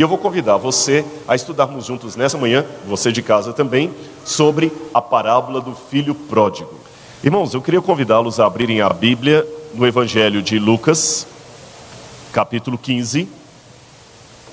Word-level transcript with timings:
E 0.00 0.02
eu 0.02 0.08
vou 0.08 0.16
convidar 0.16 0.56
você 0.56 1.04
a 1.28 1.36
estudarmos 1.36 1.84
juntos 1.84 2.16
nessa 2.16 2.38
manhã, 2.38 2.64
você 2.86 3.12
de 3.12 3.20
casa 3.20 3.52
também, 3.52 3.92
sobre 4.24 4.72
a 4.94 5.02
parábola 5.02 5.60
do 5.60 5.74
filho 5.74 6.14
pródigo. 6.14 6.72
Irmãos, 7.22 7.52
eu 7.52 7.60
queria 7.60 7.82
convidá-los 7.82 8.40
a 8.40 8.46
abrirem 8.46 8.80
a 8.80 8.88
Bíblia 8.88 9.46
no 9.74 9.86
Evangelho 9.86 10.40
de 10.40 10.58
Lucas, 10.58 11.26
capítulo 12.32 12.78
15, 12.78 13.28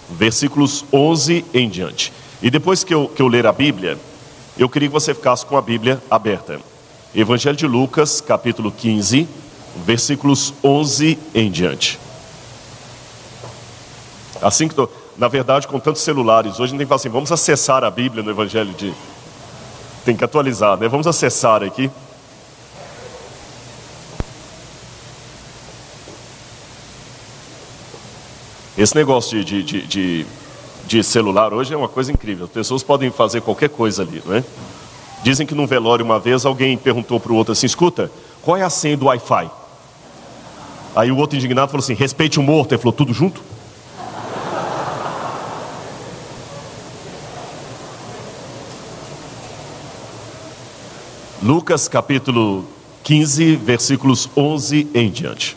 versículos 0.09 0.83
11 0.91 1.45
em 1.53 1.69
diante. 1.69 2.11
E 2.41 2.49
depois 2.51 2.83
que 2.83 2.93
eu, 2.93 3.07
que 3.07 3.21
eu 3.21 3.29
ler 3.29 3.47
a 3.47 3.53
Bíblia, 3.53 3.97
eu 4.57 4.67
queria 4.67 4.89
que 4.89 4.93
você 4.93 5.13
ficasse 5.13 5.45
com 5.45 5.55
a 5.55 5.61
Bíblia 5.61 6.03
aberta. 6.11 6.59
Evangelho 7.15 7.55
de 7.55 7.65
Lucas, 7.65 8.19
capítulo 8.19 8.69
15, 8.69 9.25
versículos 9.85 10.53
11 10.61 11.17
em 11.33 11.49
diante. 11.49 11.97
Assim 14.41 14.67
que 14.67 14.75
na 15.17 15.27
verdade, 15.27 15.67
com 15.67 15.79
tantos 15.79 16.03
celulares, 16.03 16.53
hoje 16.53 16.63
a 16.63 16.67
gente 16.67 16.77
tem 16.77 16.85
que 16.85 16.89
falar 16.89 16.97
assim, 16.97 17.09
vamos 17.09 17.31
acessar 17.31 17.83
a 17.83 17.89
Bíblia 17.89 18.23
no 18.23 18.29
Evangelho 18.29 18.73
de 18.73 18.93
tem 20.05 20.15
que 20.15 20.23
atualizar, 20.23 20.77
né? 20.77 20.87
Vamos 20.87 21.05
acessar 21.05 21.61
aqui. 21.61 21.91
Esse 28.77 28.95
negócio 28.95 29.43
de, 29.43 29.63
de, 29.63 29.81
de, 29.81 30.25
de, 30.85 31.03
celular 31.03 31.51
hoje 31.51 31.73
é 31.73 31.77
uma 31.77 31.89
coisa 31.89 32.11
incrível. 32.11 32.45
As 32.45 32.51
pessoas 32.51 32.83
podem 32.83 33.11
fazer 33.11 33.41
qualquer 33.41 33.69
coisa 33.69 34.03
ali, 34.03 34.21
não 34.23 34.35
é? 34.35 34.43
Dizem 35.23 35.45
que 35.45 35.55
num 35.55 35.65
velório 35.65 36.05
uma 36.05 36.19
vez 36.19 36.45
alguém 36.45 36.77
perguntou 36.77 37.19
para 37.19 37.33
o 37.33 37.35
outro 37.35 37.51
assim: 37.51 37.65
escuta, 37.65 38.09
qual 38.43 38.55
é 38.55 38.61
a 38.61 38.69
senha 38.69 38.95
do 38.95 39.07
Wi-Fi? 39.07 39.49
Aí 40.95 41.11
o 41.11 41.17
outro 41.17 41.35
indignado 41.35 41.69
falou 41.69 41.83
assim: 41.83 41.95
respeite 41.95 42.39
o 42.39 42.43
morto. 42.43 42.71
Ele 42.71 42.79
falou: 42.79 42.93
tudo 42.93 43.13
junto? 43.13 43.41
Lucas 51.41 51.87
capítulo 51.87 52.65
15, 53.03 53.57
versículos 53.57 54.27
11 54.35 54.87
em 54.91 55.11
diante. 55.11 55.55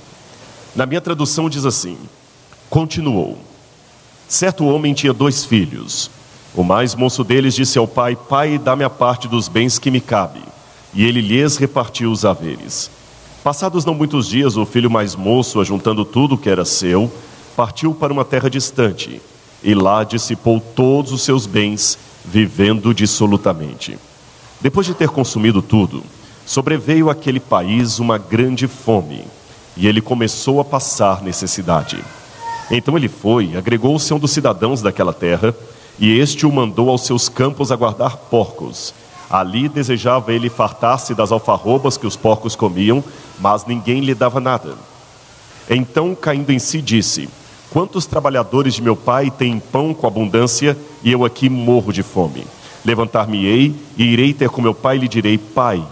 Na 0.76 0.84
minha 0.84 1.00
tradução 1.00 1.48
diz 1.48 1.64
assim: 1.64 1.96
Continuou. 2.68 3.38
Certo 4.28 4.66
homem 4.66 4.92
tinha 4.92 5.14
dois 5.14 5.42
filhos. 5.44 6.10
O 6.54 6.62
mais 6.62 6.94
moço 6.94 7.24
deles 7.24 7.54
disse 7.54 7.78
ao 7.78 7.88
pai: 7.88 8.14
Pai, 8.14 8.58
dá-me 8.58 8.84
a 8.84 8.90
parte 8.90 9.26
dos 9.26 9.48
bens 9.48 9.78
que 9.78 9.90
me 9.90 10.02
cabe. 10.02 10.42
E 10.92 11.02
ele 11.02 11.22
lhes 11.22 11.56
repartiu 11.56 12.12
os 12.12 12.26
haveres. 12.26 12.90
Passados 13.42 13.86
não 13.86 13.94
muitos 13.94 14.28
dias, 14.28 14.58
o 14.58 14.66
filho 14.66 14.90
mais 14.90 15.16
moço, 15.16 15.60
ajuntando 15.60 16.04
tudo 16.04 16.36
que 16.36 16.50
era 16.50 16.66
seu, 16.66 17.10
partiu 17.56 17.94
para 17.94 18.12
uma 18.12 18.24
terra 18.24 18.50
distante 18.50 19.22
e 19.62 19.74
lá 19.74 20.04
dissipou 20.04 20.60
todos 20.60 21.10
os 21.10 21.22
seus 21.22 21.46
bens, 21.46 21.98
vivendo 22.24 22.92
dissolutamente. 22.92 23.98
Depois 24.60 24.86
de 24.86 24.94
ter 24.94 25.08
consumido 25.08 25.62
tudo, 25.62 26.02
sobreveio 26.44 27.08
àquele 27.08 27.40
país 27.40 27.98
uma 27.98 28.18
grande 28.18 28.66
fome, 28.66 29.24
e 29.76 29.86
ele 29.86 30.02
começou 30.02 30.60
a 30.60 30.64
passar 30.64 31.22
necessidade. 31.22 31.98
Então 32.70 32.96
ele 32.96 33.08
foi, 33.08 33.56
agregou-se 33.56 34.12
a 34.12 34.16
um 34.16 34.18
dos 34.18 34.32
cidadãos 34.32 34.82
daquela 34.82 35.14
terra, 35.14 35.54
e 35.98 36.18
este 36.18 36.44
o 36.44 36.52
mandou 36.52 36.90
aos 36.90 37.06
seus 37.06 37.28
campos 37.28 37.72
a 37.72 37.76
guardar 37.76 38.16
porcos. 38.16 38.92
Ali 39.30 39.68
desejava 39.68 40.32
ele 40.32 40.50
fartar-se 40.50 41.14
das 41.14 41.32
alfarrobas 41.32 41.96
que 41.96 42.06
os 42.06 42.16
porcos 42.16 42.54
comiam, 42.54 43.02
mas 43.38 43.64
ninguém 43.64 44.00
lhe 44.00 44.14
dava 44.14 44.40
nada. 44.40 44.74
Então, 45.68 46.14
caindo 46.14 46.50
em 46.50 46.58
si, 46.58 46.82
disse: 46.82 47.28
Quantos 47.70 48.06
trabalhadores 48.06 48.74
de 48.74 48.82
meu 48.82 48.96
pai 48.96 49.30
têm 49.30 49.60
pão 49.60 49.94
com 49.94 50.06
abundância 50.06 50.76
e 51.02 51.12
eu 51.12 51.24
aqui 51.24 51.48
morro 51.48 51.92
de 51.92 52.02
fome? 52.02 52.44
Levantar-me-ei 52.84 53.74
e 53.96 54.04
irei 54.04 54.32
ter 54.32 54.48
com 54.48 54.62
meu 54.62 54.74
pai 54.74 54.96
e 54.96 55.00
lhe 55.00 55.08
direi: 55.08 55.36
Pai, 55.36 55.82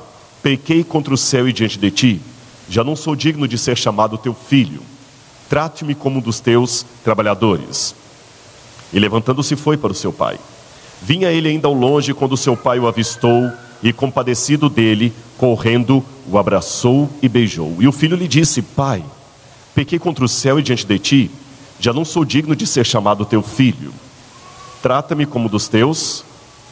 pequei 0.42 0.82
contra 0.82 1.12
o 1.12 1.18
céu 1.18 1.48
e 1.48 1.52
diante 1.52 1.78
de 1.78 1.90
ti. 1.90 2.20
Já 2.68 2.82
não 2.82 2.96
sou 2.96 3.14
digno 3.14 3.46
de 3.46 3.58
ser 3.58 3.76
chamado 3.76 4.18
teu 4.18 4.34
filho. 4.34 4.80
Trate-me 5.48 5.94
como 5.94 6.18
um 6.18 6.22
dos 6.22 6.40
teus 6.40 6.84
trabalhadores. 7.02 7.94
E 8.92 8.98
levantando-se 8.98 9.56
foi 9.56 9.76
para 9.76 9.92
o 9.92 9.94
seu 9.94 10.12
pai. 10.12 10.38
Vinha 11.00 11.30
ele 11.30 11.48
ainda 11.48 11.68
ao 11.68 11.74
longe 11.74 12.12
quando 12.12 12.36
seu 12.36 12.56
pai 12.56 12.78
o 12.78 12.86
avistou 12.86 13.50
e, 13.82 13.92
compadecido 13.92 14.68
dele, 14.68 15.12
correndo, 15.36 16.04
o 16.26 16.36
abraçou 16.36 17.08
e 17.22 17.28
beijou. 17.28 17.76
E 17.80 17.86
o 17.86 17.92
filho 17.92 18.16
lhe 18.16 18.28
disse: 18.28 18.62
Pai, 18.62 19.04
pequei 19.74 19.98
contra 19.98 20.24
o 20.24 20.28
céu 20.28 20.58
e 20.58 20.62
diante 20.62 20.86
de 20.86 20.98
ti. 20.98 21.30
Já 21.80 21.92
não 21.92 22.04
sou 22.04 22.24
digno 22.24 22.56
de 22.56 22.66
ser 22.66 22.84
chamado 22.84 23.24
teu 23.24 23.42
filho. 23.42 23.92
Trata-me 24.82 25.26
como 25.26 25.48
dos 25.48 25.68
teus 25.68 26.24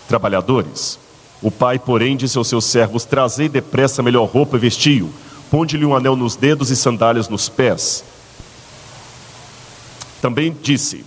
trabalhadores. 0.09 0.99
O 1.43 1.51
pai, 1.51 1.79
porém, 1.79 2.17
disse 2.17 2.39
aos 2.39 2.49
seus 2.49 2.65
servos: 2.65 3.05
Trazei 3.05 3.49
depressa 3.49 4.01
a 4.01 4.05
melhor 4.05 4.27
roupa 4.27 4.57
e 4.57 4.61
vestiu, 4.61 5.11
ponde-lhe 5.51 5.85
um 5.85 5.95
anel 5.95 6.17
nos 6.17 6.37
dedos 6.37 6.71
e 6.71 6.77
sandálias 6.77 7.29
nos 7.29 7.49
pés. 7.49 8.05
Também 10.21 10.57
disse: 10.63 11.05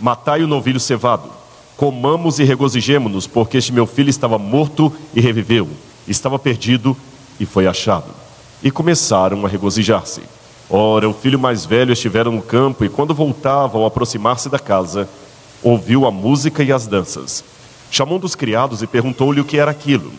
Matai 0.00 0.42
o 0.42 0.48
novilho 0.48 0.80
cevado, 0.80 1.30
comamos 1.76 2.38
e 2.38 2.44
regozijemo-nos, 2.44 3.26
porque 3.26 3.58
este 3.58 3.72
meu 3.72 3.86
filho 3.86 4.10
estava 4.10 4.38
morto 4.38 4.92
e 5.14 5.20
reviveu, 5.20 5.68
estava 6.08 6.38
perdido 6.38 6.96
e 7.38 7.46
foi 7.46 7.66
achado. 7.66 8.08
E 8.62 8.70
começaram 8.70 9.46
a 9.46 9.48
regozijar-se. 9.48 10.22
Ora, 10.68 11.08
o 11.08 11.14
filho 11.14 11.38
mais 11.38 11.64
velho 11.64 11.92
estivera 11.92 12.30
no 12.30 12.42
campo, 12.42 12.84
e 12.84 12.88
quando 12.88 13.14
voltava 13.14 13.78
ao 13.78 13.86
aproximar-se 13.86 14.48
da 14.48 14.58
casa, 14.58 15.08
ouviu 15.62 16.06
a 16.06 16.10
música 16.10 16.62
e 16.62 16.70
as 16.70 16.86
danças. 16.86 17.42
Chamou 17.90 18.16
um 18.16 18.20
dos 18.20 18.34
criados 18.34 18.82
e 18.82 18.86
perguntou-lhe 18.86 19.40
o 19.40 19.44
que 19.44 19.58
era 19.58 19.70
aquilo. 19.70 20.12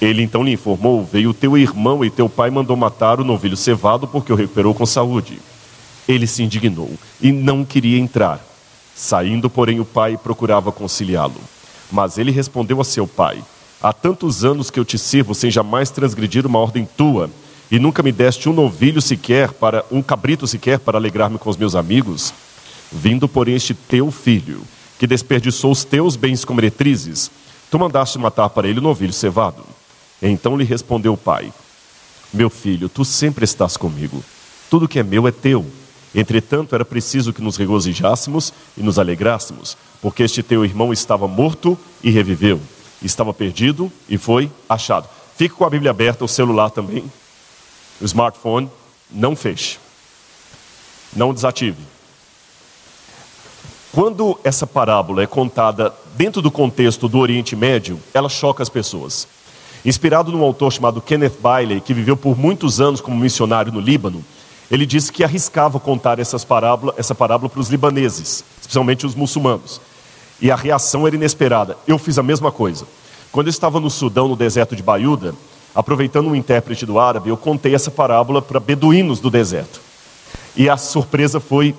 Ele 0.00 0.22
então 0.22 0.42
lhe 0.42 0.52
informou: 0.52 1.04
Veio 1.04 1.34
teu 1.34 1.58
irmão 1.58 2.04
e 2.04 2.10
teu 2.10 2.28
pai 2.28 2.50
mandou 2.50 2.76
matar 2.76 3.20
o 3.20 3.24
novilho 3.24 3.56
cevado 3.56 4.06
porque 4.06 4.32
o 4.32 4.36
recuperou 4.36 4.74
com 4.74 4.86
saúde. 4.86 5.38
Ele 6.08 6.26
se 6.26 6.42
indignou 6.42 6.90
e 7.20 7.30
não 7.30 7.64
queria 7.64 7.98
entrar. 7.98 8.44
Saindo, 8.94 9.48
porém, 9.50 9.80
o 9.80 9.84
pai 9.84 10.16
procurava 10.16 10.72
conciliá-lo. 10.72 11.40
Mas 11.90 12.18
ele 12.18 12.30
respondeu 12.30 12.80
a 12.80 12.84
seu 12.84 13.06
pai: 13.06 13.42
Há 13.82 13.92
tantos 13.92 14.44
anos 14.44 14.70
que 14.70 14.78
eu 14.78 14.84
te 14.84 14.98
sirvo 14.98 15.34
sem 15.34 15.50
jamais 15.50 15.90
transgredir 15.90 16.46
uma 16.46 16.58
ordem 16.58 16.88
tua, 16.96 17.30
e 17.70 17.78
nunca 17.78 18.02
me 18.02 18.12
deste 18.12 18.48
um 18.48 18.52
novilho 18.52 19.02
sequer 19.02 19.52
para 19.52 19.84
um 19.90 20.02
cabrito 20.02 20.46
sequer 20.46 20.78
para 20.78 20.98
alegrar-me 20.98 21.38
com 21.38 21.50
os 21.50 21.56
meus 21.56 21.74
amigos. 21.74 22.32
Vindo, 22.92 23.28
porém, 23.28 23.54
este 23.54 23.72
teu 23.74 24.10
filho, 24.10 24.62
que 25.00 25.06
desperdiçou 25.06 25.72
os 25.72 25.82
teus 25.82 26.14
bens 26.14 26.44
como 26.44 26.56
meretrizes, 26.56 27.30
tu 27.70 27.78
mandaste 27.78 28.18
matar 28.18 28.50
para 28.50 28.68
ele 28.68 28.80
o 28.80 28.82
novilho 28.82 29.14
cevado. 29.14 29.64
Então 30.20 30.58
lhe 30.58 30.62
respondeu 30.62 31.14
o 31.14 31.16
pai: 31.16 31.50
Meu 32.30 32.50
filho, 32.50 32.86
tu 32.86 33.02
sempre 33.02 33.42
estás 33.46 33.78
comigo. 33.78 34.22
Tudo 34.68 34.86
que 34.86 34.98
é 34.98 35.02
meu 35.02 35.26
é 35.26 35.32
teu. 35.32 35.64
Entretanto, 36.14 36.74
era 36.74 36.84
preciso 36.84 37.32
que 37.32 37.40
nos 37.40 37.56
regozijássemos 37.56 38.52
e 38.76 38.82
nos 38.82 38.98
alegrássemos, 38.98 39.74
porque 40.02 40.22
este 40.22 40.42
teu 40.42 40.66
irmão 40.66 40.92
estava 40.92 41.26
morto 41.26 41.78
e 42.04 42.10
reviveu, 42.10 42.60
estava 43.02 43.32
perdido 43.32 43.90
e 44.06 44.18
foi 44.18 44.52
achado. 44.68 45.08
Fique 45.34 45.54
com 45.54 45.64
a 45.64 45.70
Bíblia 45.70 45.92
aberta, 45.92 46.26
o 46.26 46.28
celular 46.28 46.68
também, 46.68 47.10
o 48.02 48.04
smartphone, 48.04 48.68
não 49.10 49.34
feche, 49.34 49.78
não 51.16 51.32
desative. 51.32 51.78
Quando 53.92 54.38
essa 54.44 54.68
parábola 54.68 55.20
é 55.20 55.26
contada 55.26 55.92
dentro 56.16 56.40
do 56.40 56.48
contexto 56.48 57.08
do 57.08 57.18
Oriente 57.18 57.56
Médio, 57.56 57.98
ela 58.14 58.28
choca 58.28 58.62
as 58.62 58.68
pessoas. 58.68 59.26
Inspirado 59.84 60.30
num 60.30 60.44
autor 60.44 60.72
chamado 60.72 61.00
Kenneth 61.00 61.40
Bailey, 61.42 61.80
que 61.80 61.92
viveu 61.92 62.16
por 62.16 62.38
muitos 62.38 62.80
anos 62.80 63.00
como 63.00 63.16
missionário 63.16 63.72
no 63.72 63.80
Líbano, 63.80 64.24
ele 64.70 64.86
disse 64.86 65.10
que 65.10 65.24
arriscava 65.24 65.80
contar 65.80 66.20
essas 66.20 66.44
parábola, 66.44 66.94
essa 66.96 67.16
parábola 67.16 67.50
para 67.50 67.60
os 67.60 67.68
libaneses, 67.68 68.44
especialmente 68.60 69.04
os 69.04 69.16
muçulmanos. 69.16 69.80
E 70.40 70.52
a 70.52 70.56
reação 70.56 71.04
era 71.04 71.16
inesperada. 71.16 71.76
Eu 71.84 71.98
fiz 71.98 72.16
a 72.16 72.22
mesma 72.22 72.52
coisa. 72.52 72.86
Quando 73.32 73.48
eu 73.48 73.50
estava 73.50 73.80
no 73.80 73.90
Sudão, 73.90 74.28
no 74.28 74.36
deserto 74.36 74.76
de 74.76 74.84
Baiuda, 74.84 75.34
aproveitando 75.74 76.28
um 76.28 76.36
intérprete 76.36 76.86
do 76.86 77.00
árabe, 77.00 77.30
eu 77.30 77.36
contei 77.36 77.74
essa 77.74 77.90
parábola 77.90 78.40
para 78.40 78.60
beduínos 78.60 79.18
do 79.18 79.30
deserto. 79.30 79.80
E 80.54 80.68
a 80.68 80.76
surpresa 80.76 81.40
foi 81.40 81.74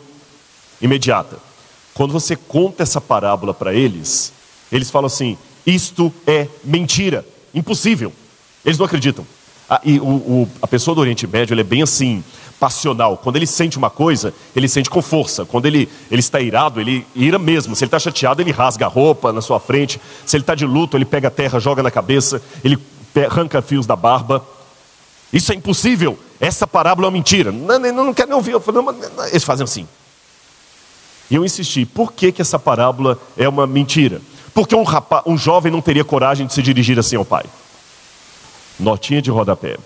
imediata. 0.81 1.50
Quando 1.93 2.11
você 2.11 2.35
conta 2.35 2.83
essa 2.83 3.01
parábola 3.01 3.53
para 3.53 3.73
eles, 3.73 4.31
eles 4.71 4.89
falam 4.89 5.07
assim: 5.07 5.37
isto 5.65 6.11
é 6.25 6.47
mentira, 6.63 7.25
impossível. 7.53 8.11
Eles 8.63 8.77
não 8.77 8.85
acreditam. 8.85 9.25
Ah, 9.69 9.79
e 9.83 9.99
o, 9.99 10.05
o, 10.05 10.49
a 10.61 10.67
pessoa 10.67 10.93
do 10.93 11.01
Oriente 11.01 11.25
Médio 11.25 11.57
é 11.57 11.63
bem 11.63 11.81
assim, 11.81 12.23
passional. 12.59 13.17
Quando 13.17 13.37
ele 13.37 13.47
sente 13.47 13.77
uma 13.77 13.89
coisa, 13.89 14.33
ele 14.55 14.67
sente 14.67 14.89
com 14.89 15.01
força. 15.01 15.45
Quando 15.45 15.65
ele, 15.65 15.89
ele 16.11 16.19
está 16.19 16.39
irado, 16.39 16.79
ele 16.79 17.05
ira 17.15 17.39
mesmo. 17.39 17.75
Se 17.75 17.83
ele 17.83 17.87
está 17.87 17.97
chateado, 17.97 18.41
ele 18.41 18.51
rasga 18.51 18.85
a 18.85 18.89
roupa 18.89 19.31
na 19.31 19.41
sua 19.41 19.59
frente. 19.59 19.99
Se 20.25 20.35
ele 20.35 20.43
está 20.43 20.55
de 20.55 20.65
luto, 20.65 20.97
ele 20.97 21.05
pega 21.05 21.27
a 21.27 21.31
terra, 21.31 21.59
joga 21.59 21.81
na 21.81 21.89
cabeça, 21.89 22.41
ele 22.63 22.77
arranca 23.25 23.61
fios 23.61 23.85
da 23.85 23.95
barba. 23.95 24.45
Isso 25.31 25.51
é 25.51 25.55
impossível. 25.55 26.19
Essa 26.39 26.67
parábola 26.67 27.07
é 27.07 27.09
uma 27.09 27.13
mentira. 27.13 27.51
Não, 27.51 27.79
não, 27.79 28.05
não 28.05 28.13
quero 28.13 28.29
nem 28.29 28.35
ouvir. 28.35 28.59
Falo, 28.59 28.81
não, 28.81 29.27
eles 29.27 29.43
fazem 29.43 29.63
assim. 29.63 29.87
E 31.31 31.35
eu 31.35 31.45
insisti, 31.45 31.85
por 31.85 32.11
que, 32.11 32.29
que 32.29 32.41
essa 32.41 32.59
parábola 32.59 33.17
é 33.37 33.47
uma 33.47 33.65
mentira? 33.65 34.21
Porque 34.53 34.75
um, 34.75 34.83
rapaz, 34.83 35.23
um 35.25 35.37
jovem 35.37 35.71
não 35.71 35.81
teria 35.81 36.03
coragem 36.03 36.45
de 36.45 36.53
se 36.53 36.61
dirigir 36.61 36.99
assim 36.99 37.15
ao 37.15 37.23
pai. 37.23 37.45
Notinha 38.77 39.21
de 39.21 39.31
rodapé. 39.31 39.77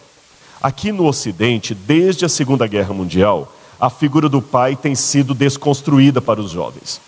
Aqui 0.60 0.92
no 0.92 1.06
Ocidente, 1.06 1.76
desde 1.76 2.26
a 2.26 2.30
Segunda 2.30 2.66
Guerra 2.66 2.96
Mundial, 2.96 3.54
a 3.80 3.92
figura 3.92 4.28
do 4.28 4.42
pai 4.42 4.76
tem 4.76 4.96
sido 4.96 5.36
desconstruída 5.36 6.20
para 6.20 6.42
os 6.42 6.50
jovens. 6.50 7.00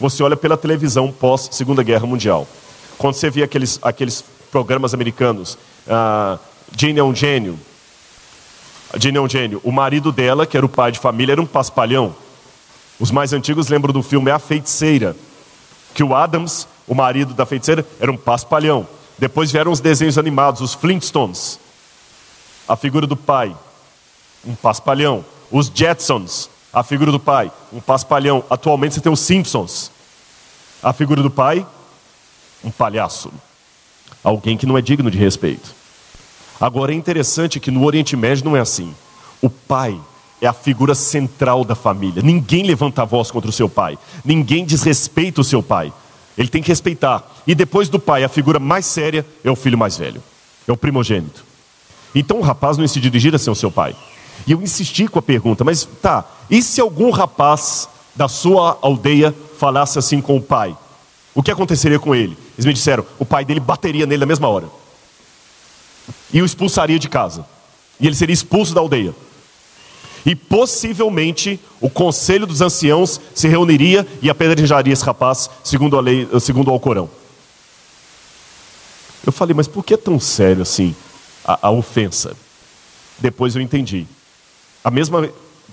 Você 0.00 0.24
olha 0.24 0.36
pela 0.36 0.56
televisão 0.56 1.12
pós 1.12 1.48
Segunda 1.52 1.84
Guerra 1.84 2.04
Mundial. 2.04 2.48
Quando 2.98 3.14
você 3.14 3.30
vê 3.30 3.44
aqueles, 3.44 3.78
aqueles 3.80 4.24
programas 4.50 4.92
americanos, 4.92 5.56
uh, 5.86 6.36
Jane 6.76 6.98
é 6.98 7.04
um 7.04 7.14
gênio. 7.14 7.56
Jane 8.98 9.18
é 9.18 9.20
um 9.20 9.28
gênio. 9.28 9.60
O 9.62 9.70
marido 9.70 10.10
dela, 10.10 10.46
que 10.46 10.56
era 10.56 10.66
o 10.66 10.68
pai 10.68 10.90
de 10.90 10.98
família, 10.98 11.34
era 11.34 11.40
um 11.40 11.46
paspalhão. 11.46 12.23
Os 12.98 13.10
mais 13.10 13.32
antigos 13.32 13.68
lembram 13.68 13.92
do 13.92 14.02
filme 14.02 14.30
A 14.30 14.38
Feiticeira, 14.38 15.16
que 15.94 16.02
o 16.02 16.14
Adams, 16.14 16.66
o 16.86 16.94
marido 16.94 17.34
da 17.34 17.46
feiticeira, 17.46 17.86
era 18.00 18.10
um 18.10 18.16
paspalhão. 18.16 18.86
Depois 19.18 19.50
vieram 19.50 19.72
os 19.72 19.80
desenhos 19.80 20.18
animados, 20.18 20.60
os 20.60 20.74
Flintstones. 20.74 21.58
A 22.66 22.76
figura 22.76 23.06
do 23.06 23.16
pai, 23.16 23.54
um 24.44 24.54
paspalhão. 24.54 25.24
Os 25.50 25.70
Jetsons, 25.72 26.50
a 26.72 26.82
figura 26.82 27.12
do 27.12 27.20
pai, 27.20 27.52
um 27.72 27.80
paspalhão. 27.80 28.42
Atualmente 28.50 28.94
você 28.94 29.00
tem 29.00 29.12
os 29.12 29.20
Simpsons. 29.20 29.90
A 30.82 30.92
figura 30.92 31.22
do 31.22 31.30
pai, 31.30 31.64
um 32.64 32.70
palhaço. 32.70 33.32
Alguém 34.22 34.56
que 34.56 34.66
não 34.66 34.76
é 34.76 34.82
digno 34.82 35.10
de 35.10 35.18
respeito. 35.18 35.74
Agora 36.60 36.92
é 36.92 36.94
interessante 36.94 37.60
que 37.60 37.70
no 37.70 37.84
Oriente 37.84 38.16
Médio 38.16 38.44
não 38.44 38.56
é 38.56 38.60
assim. 38.60 38.94
O 39.40 39.48
pai 39.48 40.00
é 40.40 40.46
a 40.46 40.52
figura 40.52 40.94
central 40.94 41.64
da 41.64 41.74
família. 41.74 42.22
Ninguém 42.22 42.64
levanta 42.64 43.02
a 43.02 43.04
voz 43.04 43.30
contra 43.30 43.50
o 43.50 43.52
seu 43.52 43.68
pai. 43.68 43.98
Ninguém 44.24 44.64
desrespeita 44.64 45.40
o 45.40 45.44
seu 45.44 45.62
pai. 45.62 45.92
Ele 46.36 46.48
tem 46.48 46.62
que 46.62 46.68
respeitar. 46.68 47.24
E 47.46 47.54
depois 47.54 47.88
do 47.88 47.98
pai, 47.98 48.24
a 48.24 48.28
figura 48.28 48.58
mais 48.58 48.86
séria 48.86 49.24
é 49.42 49.50
o 49.50 49.56
filho 49.56 49.78
mais 49.78 49.96
velho. 49.96 50.22
É 50.66 50.72
o 50.72 50.76
primogênito. 50.76 51.44
Então 52.14 52.38
o 52.38 52.42
rapaz 52.42 52.76
não 52.76 52.86
se 52.86 53.00
dirigir 53.00 53.34
assim 53.34 53.50
ao 53.50 53.54
seu 53.54 53.70
pai. 53.70 53.96
E 54.46 54.52
eu 54.52 54.60
insisti 54.60 55.08
com 55.08 55.18
a 55.18 55.22
pergunta, 55.22 55.64
mas 55.64 55.88
tá, 56.02 56.24
e 56.50 56.60
se 56.62 56.80
algum 56.80 57.10
rapaz 57.10 57.88
da 58.14 58.28
sua 58.28 58.78
aldeia 58.82 59.34
falasse 59.58 59.98
assim 59.98 60.20
com 60.20 60.36
o 60.36 60.42
pai? 60.42 60.76
O 61.34 61.42
que 61.42 61.50
aconteceria 61.50 61.98
com 61.98 62.14
ele? 62.14 62.36
Eles 62.54 62.66
me 62.66 62.72
disseram, 62.72 63.04
o 63.18 63.24
pai 63.24 63.44
dele 63.44 63.60
bateria 63.60 64.06
nele 64.06 64.20
na 64.20 64.26
mesma 64.26 64.48
hora. 64.48 64.66
E 66.32 66.40
o 66.42 66.44
expulsaria 66.44 66.98
de 66.98 67.08
casa. 67.08 67.46
E 67.98 68.06
ele 68.06 68.14
seria 68.14 68.34
expulso 68.34 68.74
da 68.74 68.80
aldeia. 68.80 69.14
E 70.24 70.34
possivelmente 70.34 71.60
o 71.80 71.90
conselho 71.90 72.46
dos 72.46 72.60
anciãos 72.60 73.20
se 73.34 73.46
reuniria 73.46 74.06
e 74.22 74.30
apedrejaria 74.30 74.92
esse 74.92 75.04
rapaz, 75.04 75.50
segundo 75.62 75.98
a 75.98 76.00
lei, 76.00 76.26
segundo 76.40 76.68
o 76.68 76.70
Alcorão. 76.70 77.10
Eu 79.26 79.32
falei, 79.32 79.54
mas 79.54 79.68
por 79.68 79.84
que 79.84 79.94
é 79.94 79.98
tão 79.98 80.18
sério 80.18 80.62
assim 80.62 80.94
a, 81.44 81.68
a 81.68 81.70
ofensa? 81.70 82.34
Depois 83.18 83.54
eu 83.54 83.62
entendi. 83.62 84.06
A 84.82 84.90
mesma 84.90 85.30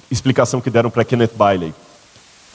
explicação 0.10 0.60
que 0.60 0.70
deram 0.70 0.90
para 0.90 1.06
Kenneth 1.06 1.32
Bailey. 1.36 1.74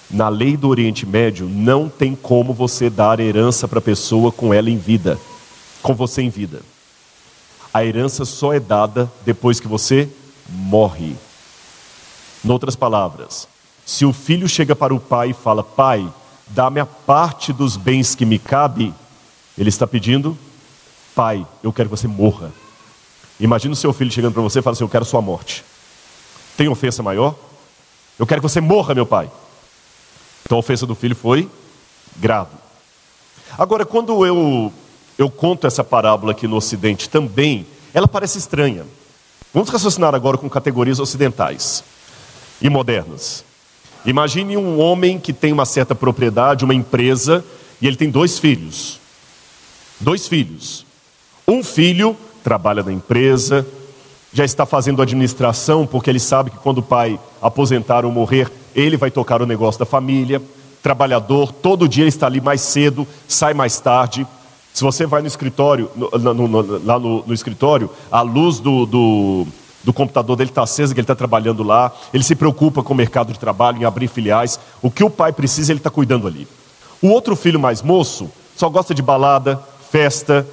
Na 0.08 0.28
lei 0.28 0.56
do 0.56 0.68
Oriente 0.68 1.04
Médio, 1.04 1.48
não 1.48 1.88
tem 1.88 2.14
como 2.14 2.54
você 2.54 2.88
dar 2.88 3.18
herança 3.18 3.66
para 3.66 3.80
a 3.80 3.82
pessoa 3.82 4.30
com 4.30 4.54
ela 4.54 4.70
em 4.70 4.78
vida, 4.78 5.18
com 5.82 5.94
você 5.94 6.22
em 6.22 6.28
vida. 6.28 6.60
A 7.74 7.84
herança 7.84 8.24
só 8.24 8.52
é 8.52 8.60
dada 8.60 9.10
depois 9.24 9.58
que 9.58 9.66
você 9.66 10.08
morre. 10.48 11.16
Noutras 12.46 12.76
palavras, 12.76 13.48
se 13.84 14.06
o 14.06 14.12
filho 14.12 14.48
chega 14.48 14.76
para 14.76 14.94
o 14.94 15.00
pai 15.00 15.30
e 15.30 15.34
fala: 15.34 15.64
Pai, 15.64 16.08
dá-me 16.46 16.78
a 16.78 16.86
parte 16.86 17.52
dos 17.52 17.76
bens 17.76 18.14
que 18.14 18.24
me 18.24 18.38
cabe, 18.38 18.94
ele 19.58 19.68
está 19.68 19.84
pedindo: 19.84 20.38
Pai, 21.12 21.44
eu 21.60 21.72
quero 21.72 21.88
que 21.88 21.96
você 21.96 22.06
morra. 22.06 22.52
Imagina 23.40 23.72
o 23.72 23.76
seu 23.76 23.92
filho 23.92 24.12
chegando 24.12 24.32
para 24.32 24.42
você 24.42 24.60
e 24.60 24.62
falando 24.62 24.76
assim: 24.76 24.84
Eu 24.84 24.88
quero 24.88 25.04
sua 25.04 25.20
morte. 25.20 25.64
Tem 26.56 26.68
ofensa 26.68 27.02
maior? 27.02 27.34
Eu 28.16 28.24
quero 28.24 28.40
que 28.40 28.48
você 28.48 28.60
morra, 28.60 28.94
meu 28.94 29.04
pai. 29.04 29.28
Então 30.44 30.56
a 30.56 30.60
ofensa 30.60 30.86
do 30.86 30.94
filho 30.94 31.16
foi 31.16 31.50
grave. 32.14 32.54
Agora, 33.58 33.84
quando 33.84 34.24
eu, 34.24 34.72
eu 35.18 35.28
conto 35.28 35.66
essa 35.66 35.82
parábola 35.82 36.30
aqui 36.30 36.46
no 36.46 36.54
Ocidente 36.54 37.10
também, 37.10 37.66
ela 37.92 38.06
parece 38.06 38.38
estranha. 38.38 38.86
Vamos 39.52 39.68
raciocinar 39.68 40.14
agora 40.14 40.38
com 40.38 40.48
categorias 40.48 41.00
ocidentais 41.00 41.82
e 42.60 42.68
modernas. 42.68 43.44
Imagine 44.04 44.56
um 44.56 44.78
homem 44.78 45.18
que 45.18 45.32
tem 45.32 45.52
uma 45.52 45.66
certa 45.66 45.94
propriedade, 45.94 46.64
uma 46.64 46.74
empresa, 46.74 47.44
e 47.80 47.86
ele 47.86 47.96
tem 47.96 48.10
dois 48.10 48.38
filhos. 48.38 49.00
Dois 49.98 50.28
filhos. 50.28 50.86
Um 51.46 51.62
filho 51.62 52.16
trabalha 52.42 52.82
na 52.82 52.92
empresa, 52.92 53.66
já 54.32 54.44
está 54.44 54.64
fazendo 54.64 55.02
administração, 55.02 55.86
porque 55.86 56.10
ele 56.10 56.20
sabe 56.20 56.50
que 56.50 56.58
quando 56.58 56.78
o 56.78 56.82
pai 56.82 57.18
aposentar 57.40 58.04
ou 58.04 58.12
morrer, 58.12 58.50
ele 58.74 58.96
vai 58.96 59.10
tocar 59.10 59.42
o 59.42 59.46
negócio 59.46 59.78
da 59.78 59.86
família. 59.86 60.40
Trabalhador, 60.82 61.50
todo 61.50 61.88
dia 61.88 62.04
ele 62.04 62.10
está 62.10 62.26
ali 62.26 62.40
mais 62.40 62.60
cedo, 62.60 63.06
sai 63.26 63.54
mais 63.54 63.80
tarde. 63.80 64.26
Se 64.72 64.84
você 64.84 65.06
vai 65.06 65.22
no 65.22 65.26
escritório, 65.26 65.90
no, 65.96 66.34
no, 66.34 66.48
no, 66.48 66.84
lá 66.84 66.98
no, 66.98 67.32
escritório, 67.32 67.90
a 68.12 68.20
luz 68.20 68.60
do, 68.60 68.84
do 68.84 69.46
do 69.86 69.92
computador 69.92 70.34
dele 70.34 70.50
está 70.50 70.64
acesa, 70.64 70.92
que 70.92 70.98
ele 70.98 71.04
está 71.04 71.14
trabalhando 71.14 71.62
lá, 71.62 71.92
ele 72.12 72.24
se 72.24 72.34
preocupa 72.34 72.82
com 72.82 72.92
o 72.92 72.96
mercado 72.96 73.32
de 73.32 73.38
trabalho, 73.38 73.80
em 73.80 73.84
abrir 73.84 74.08
filiais. 74.08 74.58
O 74.82 74.90
que 74.90 75.04
o 75.04 75.08
pai 75.08 75.32
precisa, 75.32 75.70
ele 75.70 75.78
está 75.78 75.88
cuidando 75.88 76.26
ali. 76.26 76.48
O 77.00 77.06
outro 77.06 77.36
filho 77.36 77.60
mais 77.60 77.82
moço 77.82 78.28
só 78.56 78.68
gosta 78.68 78.92
de 78.92 79.00
balada, 79.00 79.62
festa. 79.88 80.44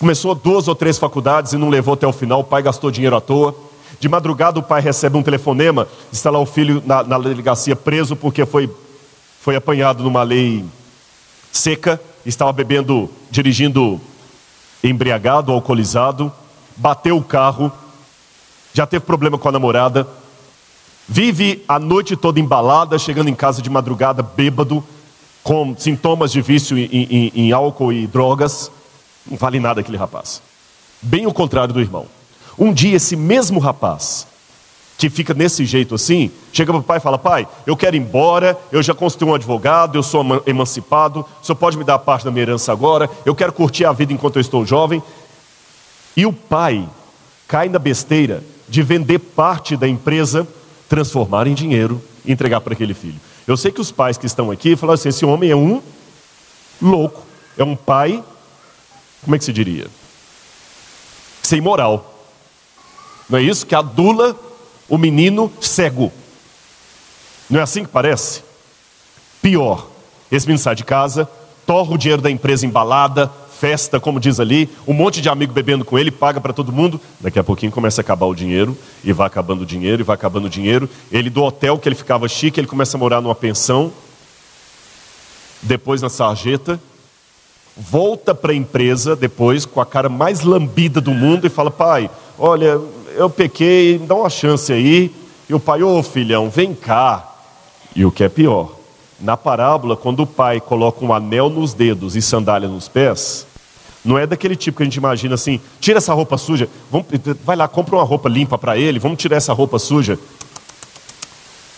Começou 0.00 0.34
duas 0.34 0.66
ou 0.66 0.74
três 0.74 0.98
faculdades 0.98 1.52
e 1.52 1.56
não 1.56 1.68
levou 1.68 1.94
até 1.94 2.04
o 2.04 2.12
final, 2.12 2.40
o 2.40 2.44
pai 2.44 2.60
gastou 2.60 2.90
dinheiro 2.90 3.14
à 3.14 3.20
toa. 3.20 3.54
De 4.00 4.08
madrugada, 4.08 4.58
o 4.58 4.64
pai 4.64 4.80
recebe 4.80 5.16
um 5.16 5.22
telefonema, 5.22 5.86
está 6.10 6.28
lá 6.28 6.40
o 6.40 6.46
filho 6.46 6.82
na, 6.84 7.04
na 7.04 7.20
delegacia 7.20 7.76
preso 7.76 8.16
porque 8.16 8.44
foi, 8.44 8.68
foi 9.40 9.54
apanhado 9.54 10.02
numa 10.02 10.24
lei 10.24 10.64
seca, 11.52 12.00
estava 12.26 12.52
bebendo, 12.52 13.08
dirigindo 13.30 14.00
embriagado, 14.82 15.52
alcoolizado 15.52 16.32
bateu 16.76 17.16
o 17.16 17.24
carro, 17.24 17.72
já 18.72 18.86
teve 18.86 19.04
problema 19.04 19.38
com 19.38 19.48
a 19.48 19.52
namorada, 19.52 20.06
vive 21.08 21.64
a 21.66 21.78
noite 21.78 22.16
toda 22.16 22.38
embalada, 22.38 22.98
chegando 22.98 23.28
em 23.28 23.34
casa 23.34 23.62
de 23.62 23.70
madrugada 23.70 24.22
bêbado, 24.22 24.84
com 25.42 25.74
sintomas 25.78 26.32
de 26.32 26.42
vício 26.42 26.76
em, 26.76 26.88
em, 26.90 27.32
em 27.34 27.52
álcool 27.52 27.92
e 27.92 28.06
drogas. 28.06 28.70
Não 29.24 29.36
vale 29.38 29.60
nada 29.60 29.80
aquele 29.80 29.96
rapaz. 29.96 30.42
Bem 31.00 31.26
o 31.26 31.32
contrário 31.32 31.72
do 31.72 31.80
irmão. 31.80 32.06
Um 32.58 32.72
dia, 32.72 32.96
esse 32.96 33.16
mesmo 33.16 33.60
rapaz, 33.60 34.26
que 34.98 35.10
fica 35.10 35.34
desse 35.34 35.64
jeito 35.64 35.94
assim, 35.94 36.30
chega 36.52 36.72
para 36.72 36.80
o 36.80 36.82
pai 36.82 36.98
e 36.98 37.00
fala: 37.00 37.18
Pai, 37.18 37.46
eu 37.66 37.76
quero 37.76 37.96
ir 37.96 38.00
embora, 38.00 38.58
eu 38.72 38.82
já 38.82 38.94
construí 38.94 39.30
um 39.30 39.34
advogado, 39.34 39.96
eu 39.96 40.02
sou 40.02 40.24
emancipado, 40.46 41.24
o 41.42 41.46
senhor 41.46 41.56
pode 41.56 41.76
me 41.76 41.84
dar 41.84 41.98
parte 41.98 42.24
da 42.24 42.30
minha 42.30 42.42
herança 42.42 42.72
agora, 42.72 43.08
eu 43.24 43.34
quero 43.34 43.52
curtir 43.52 43.84
a 43.84 43.92
vida 43.92 44.12
enquanto 44.12 44.36
eu 44.36 44.40
estou 44.40 44.64
jovem. 44.64 45.02
E 46.16 46.24
o 46.24 46.32
pai 46.32 46.88
cai 47.46 47.68
na 47.68 47.78
besteira 47.78 48.42
de 48.68 48.82
vender 48.82 49.18
parte 49.18 49.76
da 49.76 49.86
empresa, 49.86 50.46
transformar 50.88 51.46
em 51.46 51.54
dinheiro 51.54 52.02
e 52.24 52.32
entregar 52.32 52.60
para 52.60 52.72
aquele 52.72 52.94
filho. 52.94 53.20
Eu 53.46 53.56
sei 53.56 53.70
que 53.70 53.80
os 53.80 53.92
pais 53.92 54.16
que 54.18 54.26
estão 54.26 54.50
aqui 54.50 54.74
falam 54.74 54.94
assim: 54.94 55.10
esse 55.10 55.24
homem 55.24 55.50
é 55.50 55.56
um 55.56 55.80
louco, 56.80 57.22
é 57.56 57.62
um 57.62 57.76
pai, 57.76 58.22
como 59.22 59.36
é 59.36 59.38
que 59.38 59.44
se 59.44 59.52
diria? 59.52 59.86
Sem 61.42 61.60
moral. 61.60 62.14
Não 63.28 63.38
é 63.38 63.42
isso? 63.42 63.66
Que 63.66 63.74
adula 63.74 64.36
o 64.88 64.98
menino 64.98 65.52
cego. 65.60 66.12
Não 67.48 67.60
é 67.60 67.62
assim 67.62 67.84
que 67.84 67.90
parece? 67.90 68.42
Pior, 69.40 69.86
esse 70.30 70.46
menino 70.46 70.62
sai 70.62 70.74
de 70.74 70.84
casa, 70.84 71.28
torra 71.64 71.94
o 71.94 71.98
dinheiro 71.98 72.22
da 72.22 72.30
empresa 72.30 72.66
embalada, 72.66 73.30
festa, 73.58 73.98
como 73.98 74.20
diz 74.20 74.38
ali, 74.38 74.68
um 74.86 74.92
monte 74.92 75.20
de 75.20 75.28
amigo 75.28 75.52
bebendo 75.52 75.84
com 75.84 75.98
ele, 75.98 76.10
paga 76.10 76.40
para 76.40 76.52
todo 76.52 76.72
mundo. 76.72 77.00
Daqui 77.20 77.38
a 77.38 77.44
pouquinho 77.44 77.72
começa 77.72 78.00
a 78.00 78.02
acabar 78.02 78.26
o 78.26 78.34
dinheiro, 78.34 78.76
e 79.02 79.12
vai 79.12 79.26
acabando 79.26 79.62
o 79.62 79.66
dinheiro, 79.66 80.02
e 80.02 80.04
vai 80.04 80.14
acabando 80.14 80.46
o 80.46 80.50
dinheiro. 80.50 80.88
Ele 81.10 81.30
do 81.30 81.42
hotel 81.42 81.78
que 81.78 81.88
ele 81.88 81.96
ficava 81.96 82.28
chique, 82.28 82.60
ele 82.60 82.66
começa 82.66 82.96
a 82.96 83.00
morar 83.00 83.20
numa 83.20 83.34
pensão, 83.34 83.92
depois 85.62 86.02
na 86.02 86.08
sarjeta, 86.08 86.80
volta 87.76 88.34
para 88.34 88.52
a 88.52 88.54
empresa 88.54 89.16
depois 89.16 89.66
com 89.66 89.80
a 89.80 89.86
cara 89.86 90.08
mais 90.08 90.42
lambida 90.42 91.00
do 91.00 91.12
mundo 91.12 91.46
e 91.46 91.50
fala: 91.50 91.70
Pai, 91.70 92.10
olha, 92.38 92.80
eu 93.14 93.28
pequei, 93.28 93.98
dá 93.98 94.14
uma 94.14 94.30
chance 94.30 94.72
aí. 94.72 95.14
E 95.48 95.54
o 95.54 95.60
pai, 95.60 95.82
ô 95.82 95.98
oh, 95.98 96.02
filhão, 96.02 96.50
vem 96.50 96.74
cá. 96.74 97.34
E 97.94 98.04
o 98.04 98.10
que 98.10 98.24
é 98.24 98.28
pior, 98.28 98.75
na 99.20 99.36
parábola, 99.36 99.96
quando 99.96 100.20
o 100.20 100.26
pai 100.26 100.60
coloca 100.60 101.04
um 101.04 101.12
anel 101.12 101.48
nos 101.48 101.72
dedos 101.72 102.16
e 102.16 102.22
sandália 102.22 102.68
nos 102.68 102.88
pés, 102.88 103.46
não 104.04 104.16
é 104.16 104.26
daquele 104.26 104.54
tipo 104.54 104.76
que 104.76 104.82
a 104.82 104.86
gente 104.86 104.96
imagina 104.96 105.34
assim: 105.34 105.60
tira 105.80 105.98
essa 105.98 106.14
roupa 106.14 106.38
suja, 106.38 106.68
vamos, 106.90 107.06
vai 107.44 107.56
lá, 107.56 107.66
compra 107.66 107.96
uma 107.96 108.04
roupa 108.04 108.28
limpa 108.28 108.56
para 108.56 108.78
ele, 108.78 108.98
vamos 108.98 109.18
tirar 109.18 109.36
essa 109.36 109.52
roupa 109.52 109.78
suja. 109.78 110.18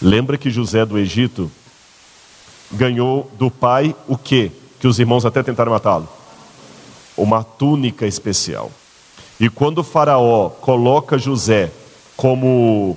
Lembra 0.00 0.36
que 0.36 0.50
José 0.50 0.84
do 0.84 0.98
Egito 0.98 1.50
ganhou 2.70 3.30
do 3.38 3.50
pai 3.50 3.96
o 4.06 4.16
quê? 4.16 4.52
Que 4.78 4.86
os 4.86 4.98
irmãos 4.98 5.24
até 5.24 5.42
tentaram 5.42 5.72
matá-lo? 5.72 6.08
Uma 7.16 7.42
túnica 7.42 8.06
especial. 8.06 8.70
E 9.40 9.48
quando 9.48 9.78
o 9.78 9.84
faraó 9.84 10.50
coloca 10.50 11.18
José 11.18 11.72
como, 12.16 12.96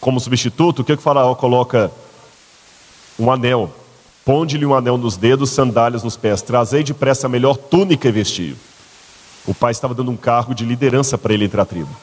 como 0.00 0.18
substituto, 0.20 0.80
o 0.80 0.84
que, 0.84 0.94
que 0.94 1.00
o 1.00 1.02
faraó 1.02 1.34
coloca? 1.34 1.90
Um 3.20 3.30
anel. 3.30 3.70
Ponde-lhe 4.24 4.64
um 4.64 4.74
anel 4.74 4.96
nos 4.96 5.16
dedos, 5.16 5.50
sandálias 5.50 6.02
nos 6.02 6.16
pés. 6.16 6.40
Trazei 6.40 6.82
depressa 6.82 7.26
a 7.26 7.30
melhor 7.30 7.56
túnica 7.56 8.08
e 8.08 8.12
vestiu. 8.12 8.56
O 9.46 9.54
pai 9.54 9.72
estava 9.72 9.94
dando 9.94 10.10
um 10.10 10.16
cargo 10.16 10.54
de 10.54 10.64
liderança 10.64 11.18
para 11.18 11.34
ele 11.34 11.44
entre 11.44 11.60
a 11.60 11.64
tribo. 11.64 11.94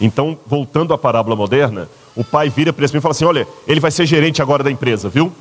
Então, 0.00 0.36
voltando 0.46 0.92
à 0.92 0.98
parábola 0.98 1.36
moderna, 1.36 1.88
o 2.14 2.24
pai 2.24 2.50
vira 2.50 2.72
para 2.72 2.84
esse 2.84 2.96
e 2.96 3.00
fala 3.00 3.12
assim: 3.12 3.24
Olha, 3.24 3.46
ele 3.66 3.80
vai 3.80 3.90
ser 3.90 4.04
gerente 4.04 4.42
agora 4.42 4.64
da 4.64 4.70
empresa, 4.70 5.08
viu? 5.08 5.32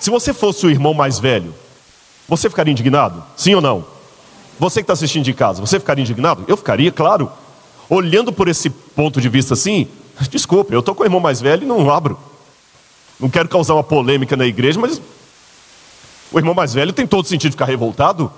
Se 0.00 0.10
você 0.10 0.32
fosse 0.32 0.66
o 0.66 0.70
irmão 0.70 0.94
mais 0.94 1.18
velho, 1.18 1.54
você 2.28 2.48
ficaria 2.48 2.72
indignado? 2.72 3.22
Sim 3.36 3.54
ou 3.54 3.60
não? 3.60 3.84
Você 4.58 4.80
que 4.80 4.84
está 4.84 4.92
assistindo 4.92 5.24
de 5.24 5.32
casa, 5.32 5.60
você 5.60 5.78
ficaria 5.78 6.02
indignado? 6.02 6.44
Eu 6.48 6.56
ficaria, 6.56 6.90
claro. 6.90 7.30
Olhando 7.88 8.32
por 8.32 8.48
esse 8.48 8.70
ponto 8.70 9.20
de 9.20 9.28
vista 9.28 9.54
assim, 9.54 9.88
desculpe, 10.30 10.72
eu 10.72 10.80
estou 10.80 10.94
com 10.94 11.02
o 11.02 11.06
irmão 11.06 11.20
mais 11.20 11.40
velho 11.40 11.62
e 11.62 11.66
não 11.66 11.90
abro. 11.90 12.18
Não 13.18 13.28
quero 13.28 13.48
causar 13.48 13.74
uma 13.74 13.82
polêmica 13.82 14.36
na 14.36 14.46
igreja, 14.46 14.78
mas 14.78 15.00
o 16.30 16.38
irmão 16.38 16.54
mais 16.54 16.74
velho 16.74 16.92
tem 16.92 17.06
todo 17.06 17.26
sentido 17.26 17.50
de 17.50 17.56
ficar 17.56 17.64
revoltado. 17.64 18.30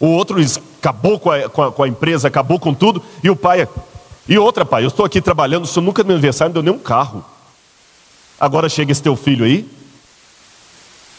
O 0.00 0.06
outro 0.06 0.36
acabou 0.78 1.18
com 1.18 1.30
a, 1.30 1.48
com 1.48 1.62
a, 1.62 1.72
com 1.72 1.82
a 1.82 1.88
empresa, 1.88 2.28
acabou 2.28 2.58
com 2.58 2.74
tudo, 2.74 3.02
e 3.22 3.30
o 3.30 3.36
pai. 3.36 3.68
E 4.28 4.38
outra, 4.38 4.64
pai, 4.64 4.84
eu 4.84 4.88
estou 4.88 5.06
aqui 5.06 5.20
trabalhando, 5.20 5.64
o 5.64 5.66
senhor 5.66 5.84
nunca 5.84 6.02
no 6.02 6.08
meu 6.08 6.16
aniversário 6.16 6.52
não 6.52 6.62
deu 6.62 6.72
nem 6.72 6.80
um 6.80 6.82
carro. 6.82 7.24
Agora 8.38 8.68
chega 8.68 8.92
esse 8.92 9.02
teu 9.02 9.16
filho 9.16 9.44
aí, 9.44 9.68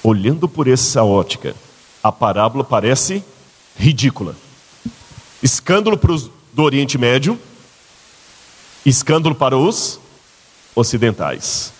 olhando 0.04 0.48
por 0.48 0.68
essa 0.68 1.04
ótica, 1.04 1.56
a 2.04 2.12
parábola 2.12 2.64
parece 2.64 3.24
ridícula. 3.76 4.36
Escândalo 5.42 5.98
para 5.98 6.12
os 6.12 6.30
do 6.54 6.64
Oriente 6.64 6.98
Médio, 6.98 7.40
escândalo 8.86 9.36
para 9.36 9.58
os 9.58 10.00
ocidentais. 10.76 11.72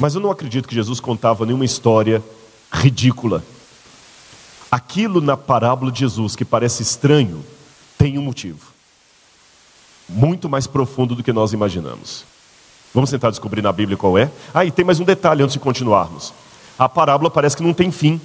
Mas 0.00 0.14
eu 0.14 0.20
não 0.22 0.30
acredito 0.30 0.66
que 0.66 0.74
Jesus 0.74 0.98
contava 0.98 1.44
nenhuma 1.44 1.66
história 1.66 2.24
ridícula. 2.72 3.44
Aquilo 4.70 5.20
na 5.20 5.36
parábola 5.36 5.92
de 5.92 6.00
Jesus 6.00 6.34
que 6.34 6.42
parece 6.42 6.82
estranho, 6.82 7.44
tem 7.98 8.16
um 8.16 8.22
motivo. 8.22 8.72
Muito 10.08 10.48
mais 10.48 10.66
profundo 10.66 11.14
do 11.14 11.22
que 11.22 11.34
nós 11.34 11.52
imaginamos. 11.52 12.24
Vamos 12.94 13.10
tentar 13.10 13.28
descobrir 13.28 13.60
na 13.60 13.70
Bíblia 13.70 13.98
qual 13.98 14.16
é? 14.16 14.30
Ah, 14.54 14.64
e 14.64 14.70
tem 14.70 14.86
mais 14.86 14.98
um 14.98 15.04
detalhe 15.04 15.42
antes 15.42 15.52
de 15.52 15.60
continuarmos. 15.60 16.32
A 16.78 16.88
parábola 16.88 17.30
parece 17.30 17.54
que 17.54 17.62
não 17.62 17.74
tem 17.74 17.90
fim. 17.90 18.18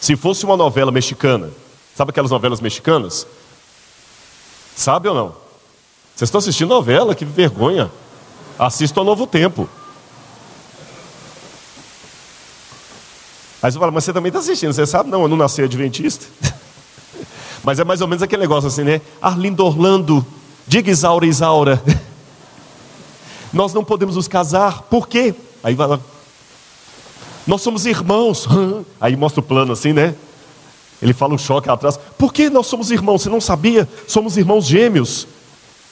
Se 0.00 0.14
fosse 0.14 0.44
uma 0.44 0.56
novela 0.56 0.92
mexicana, 0.92 1.50
sabe 1.96 2.10
aquelas 2.10 2.30
novelas 2.30 2.60
mexicanas? 2.60 3.26
Sabe 4.76 5.08
ou 5.08 5.14
não? 5.16 5.34
Vocês 6.14 6.28
estão 6.28 6.38
assistindo 6.38 6.68
novela? 6.68 7.12
Que 7.12 7.24
vergonha. 7.24 7.90
Assistam 8.56 9.00
ao 9.00 9.04
Novo 9.04 9.26
Tempo. 9.26 9.68
Aí 13.62 13.72
você 13.72 13.78
fala, 13.78 13.90
mas 13.90 14.04
você 14.04 14.12
também 14.12 14.28
está 14.28 14.38
assistindo, 14.38 14.72
você 14.72 14.86
sabe? 14.86 15.10
Não, 15.10 15.22
eu 15.22 15.28
não 15.28 15.36
nasci 15.36 15.62
adventista. 15.62 16.26
mas 17.64 17.78
é 17.80 17.84
mais 17.84 18.00
ou 18.00 18.06
menos 18.06 18.22
aquele 18.22 18.42
negócio 18.42 18.68
assim, 18.68 18.84
né? 18.84 19.00
Arlindo 19.20 19.64
Orlando, 19.64 20.24
diga 20.66 20.90
Isaura, 20.90 21.26
Isaura. 21.26 21.82
Nós 23.52 23.74
não 23.74 23.82
podemos 23.82 24.16
nos 24.16 24.28
casar, 24.28 24.82
por 24.82 25.08
quê? 25.08 25.34
Aí 25.62 25.74
vai 25.74 25.88
lá. 25.88 26.00
Nós 27.46 27.62
somos 27.62 27.86
irmãos. 27.86 28.46
Aí 29.00 29.16
mostra 29.16 29.40
o 29.40 29.42
plano 29.42 29.72
assim, 29.72 29.92
né? 29.92 30.14
Ele 31.00 31.12
fala 31.12 31.34
um 31.34 31.38
choque 31.38 31.70
atrás. 31.70 31.98
Por 32.18 32.32
que 32.32 32.50
nós 32.50 32.66
somos 32.66 32.90
irmãos? 32.90 33.22
Você 33.22 33.28
não 33.28 33.40
sabia? 33.40 33.88
Somos 34.06 34.36
irmãos 34.36 34.66
gêmeos. 34.66 35.26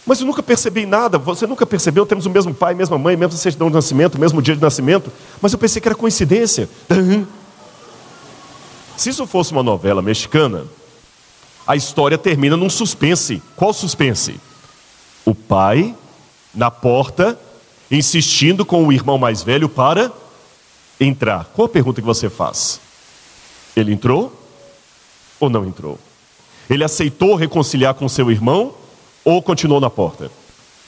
Mas 0.04 0.20
eu 0.20 0.26
nunca 0.26 0.42
percebi 0.42 0.84
nada. 0.84 1.16
Você 1.18 1.46
nunca 1.46 1.64
percebeu? 1.64 2.04
Temos 2.04 2.26
o 2.26 2.30
mesmo 2.30 2.52
pai, 2.52 2.74
mesma 2.74 2.98
mãe, 2.98 3.16
mesmo 3.16 3.32
certidão 3.32 3.68
de 3.68 3.74
nascimento, 3.74 4.20
mesmo 4.20 4.42
dia 4.42 4.54
de 4.54 4.60
nascimento. 4.60 5.10
Mas 5.40 5.52
eu 5.52 5.58
pensei 5.58 5.80
que 5.80 5.88
era 5.88 5.94
coincidência. 5.94 6.68
Se 8.96 9.10
isso 9.10 9.26
fosse 9.26 9.52
uma 9.52 9.62
novela 9.62 10.00
mexicana, 10.00 10.64
a 11.66 11.76
história 11.76 12.16
termina 12.16 12.56
num 12.56 12.70
suspense. 12.70 13.42
Qual 13.54 13.72
suspense? 13.72 14.40
O 15.24 15.34
pai 15.34 15.94
na 16.54 16.70
porta 16.70 17.38
insistindo 17.90 18.64
com 18.64 18.86
o 18.86 18.92
irmão 18.92 19.18
mais 19.18 19.42
velho 19.42 19.68
para 19.68 20.10
entrar. 21.00 21.44
Qual 21.54 21.66
a 21.66 21.68
pergunta 21.68 22.00
que 22.00 22.06
você 22.06 22.30
faz? 22.30 22.80
Ele 23.76 23.92
entrou 23.92 24.32
ou 25.38 25.50
não 25.50 25.66
entrou? 25.66 25.98
Ele 26.68 26.82
aceitou 26.82 27.34
reconciliar 27.34 27.94
com 27.94 28.08
seu 28.08 28.30
irmão 28.30 28.74
ou 29.24 29.42
continuou 29.42 29.80
na 29.80 29.90
porta? 29.90 30.30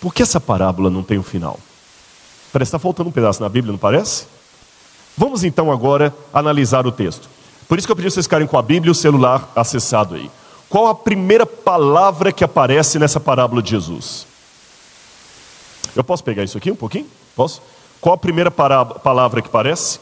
Por 0.01 0.15
que 0.15 0.23
essa 0.23 0.41
parábola 0.41 0.91
não 0.91 1.03
tem 1.03 1.19
um 1.19 1.23
final? 1.23 1.59
Parece 2.53 2.71
que 2.71 2.77
está 2.77 2.79
faltando 2.79 3.11
um 3.11 3.13
pedaço 3.13 3.43
na 3.43 3.49
Bíblia, 3.49 3.73
não 3.73 3.79
parece? 3.79 4.27
Vamos 5.17 5.45
então 5.45 5.71
agora 5.71 6.15
analisar 6.33 6.87
o 6.87 6.93
texto. 6.93 7.29
Por 7.69 7.79
isso 7.79 7.87
que 7.87 7.93
eu 7.93 7.97
pedi 7.97 8.11
vocês 8.11 8.25
ficarem 8.25 8.47
com 8.47 8.57
a 8.57 8.63
Bíblia 8.63 8.89
e 8.89 8.93
o 8.93 8.95
celular 8.95 9.53
acessado 9.55 10.15
aí. 10.15 10.31
Qual 10.69 10.87
a 10.87 10.95
primeira 10.95 11.45
palavra 11.45 12.33
que 12.33 12.43
aparece 12.43 12.99
nessa 12.99 13.21
parábola 13.21 13.63
de 13.63 13.71
Jesus? 13.71 14.27
Eu 15.95 16.03
posso 16.03 16.25
pegar 16.25 16.45
isso 16.45 16.57
aqui 16.57 16.71
um 16.71 16.77
pouquinho? 16.77 17.07
Posso? 17.37 17.61
Qual 18.01 18.15
a 18.15 18.19
primeira 18.19 18.51
palavra 18.51 19.43
que 19.43 19.49
aparece? 19.49 20.01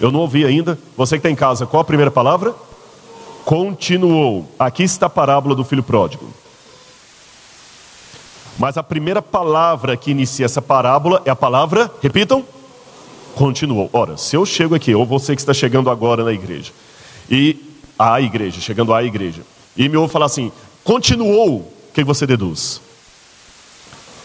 Eu 0.00 0.10
não 0.10 0.20
ouvi 0.20 0.44
ainda. 0.44 0.78
Você 0.96 1.16
que 1.16 1.18
está 1.18 1.30
em 1.30 1.36
casa, 1.36 1.66
qual 1.66 1.82
a 1.82 1.84
primeira 1.84 2.10
palavra? 2.10 2.54
Continuou. 3.44 4.48
Aqui 4.58 4.82
está 4.82 5.06
a 5.06 5.10
parábola 5.10 5.54
do 5.54 5.64
filho 5.64 5.82
pródigo. 5.82 6.28
Mas 8.58 8.76
a 8.76 8.82
primeira 8.82 9.22
palavra 9.22 9.96
que 9.96 10.10
inicia 10.10 10.46
essa 10.46 10.60
parábola 10.60 11.22
é 11.24 11.30
a 11.30 11.36
palavra, 11.36 11.90
repitam, 12.02 12.44
continuou. 13.34 13.88
Ora, 13.92 14.16
se 14.16 14.36
eu 14.36 14.44
chego 14.44 14.74
aqui, 14.74 14.94
ou 14.94 15.06
você 15.06 15.34
que 15.34 15.42
está 15.42 15.54
chegando 15.54 15.90
agora 15.90 16.24
na 16.24 16.32
igreja, 16.32 16.72
e 17.30 17.56
a 17.98 18.20
igreja, 18.20 18.60
chegando 18.60 18.92
à 18.94 19.02
igreja, 19.02 19.42
e 19.76 19.88
me 19.88 19.96
ouve 19.96 20.12
falar 20.12 20.26
assim, 20.26 20.50
continuou, 20.84 21.58
o 21.58 21.92
que 21.92 22.04
você 22.04 22.26
deduz? 22.26 22.80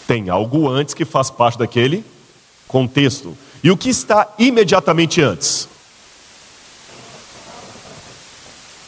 Tem 0.07 0.29
algo 0.29 0.69
antes 0.69 0.93
que 0.93 1.05
faz 1.05 1.29
parte 1.29 1.57
daquele 1.57 2.03
contexto. 2.67 3.35
E 3.63 3.71
o 3.71 3.77
que 3.77 3.89
está 3.89 4.33
imediatamente 4.38 5.21
antes? 5.21 5.67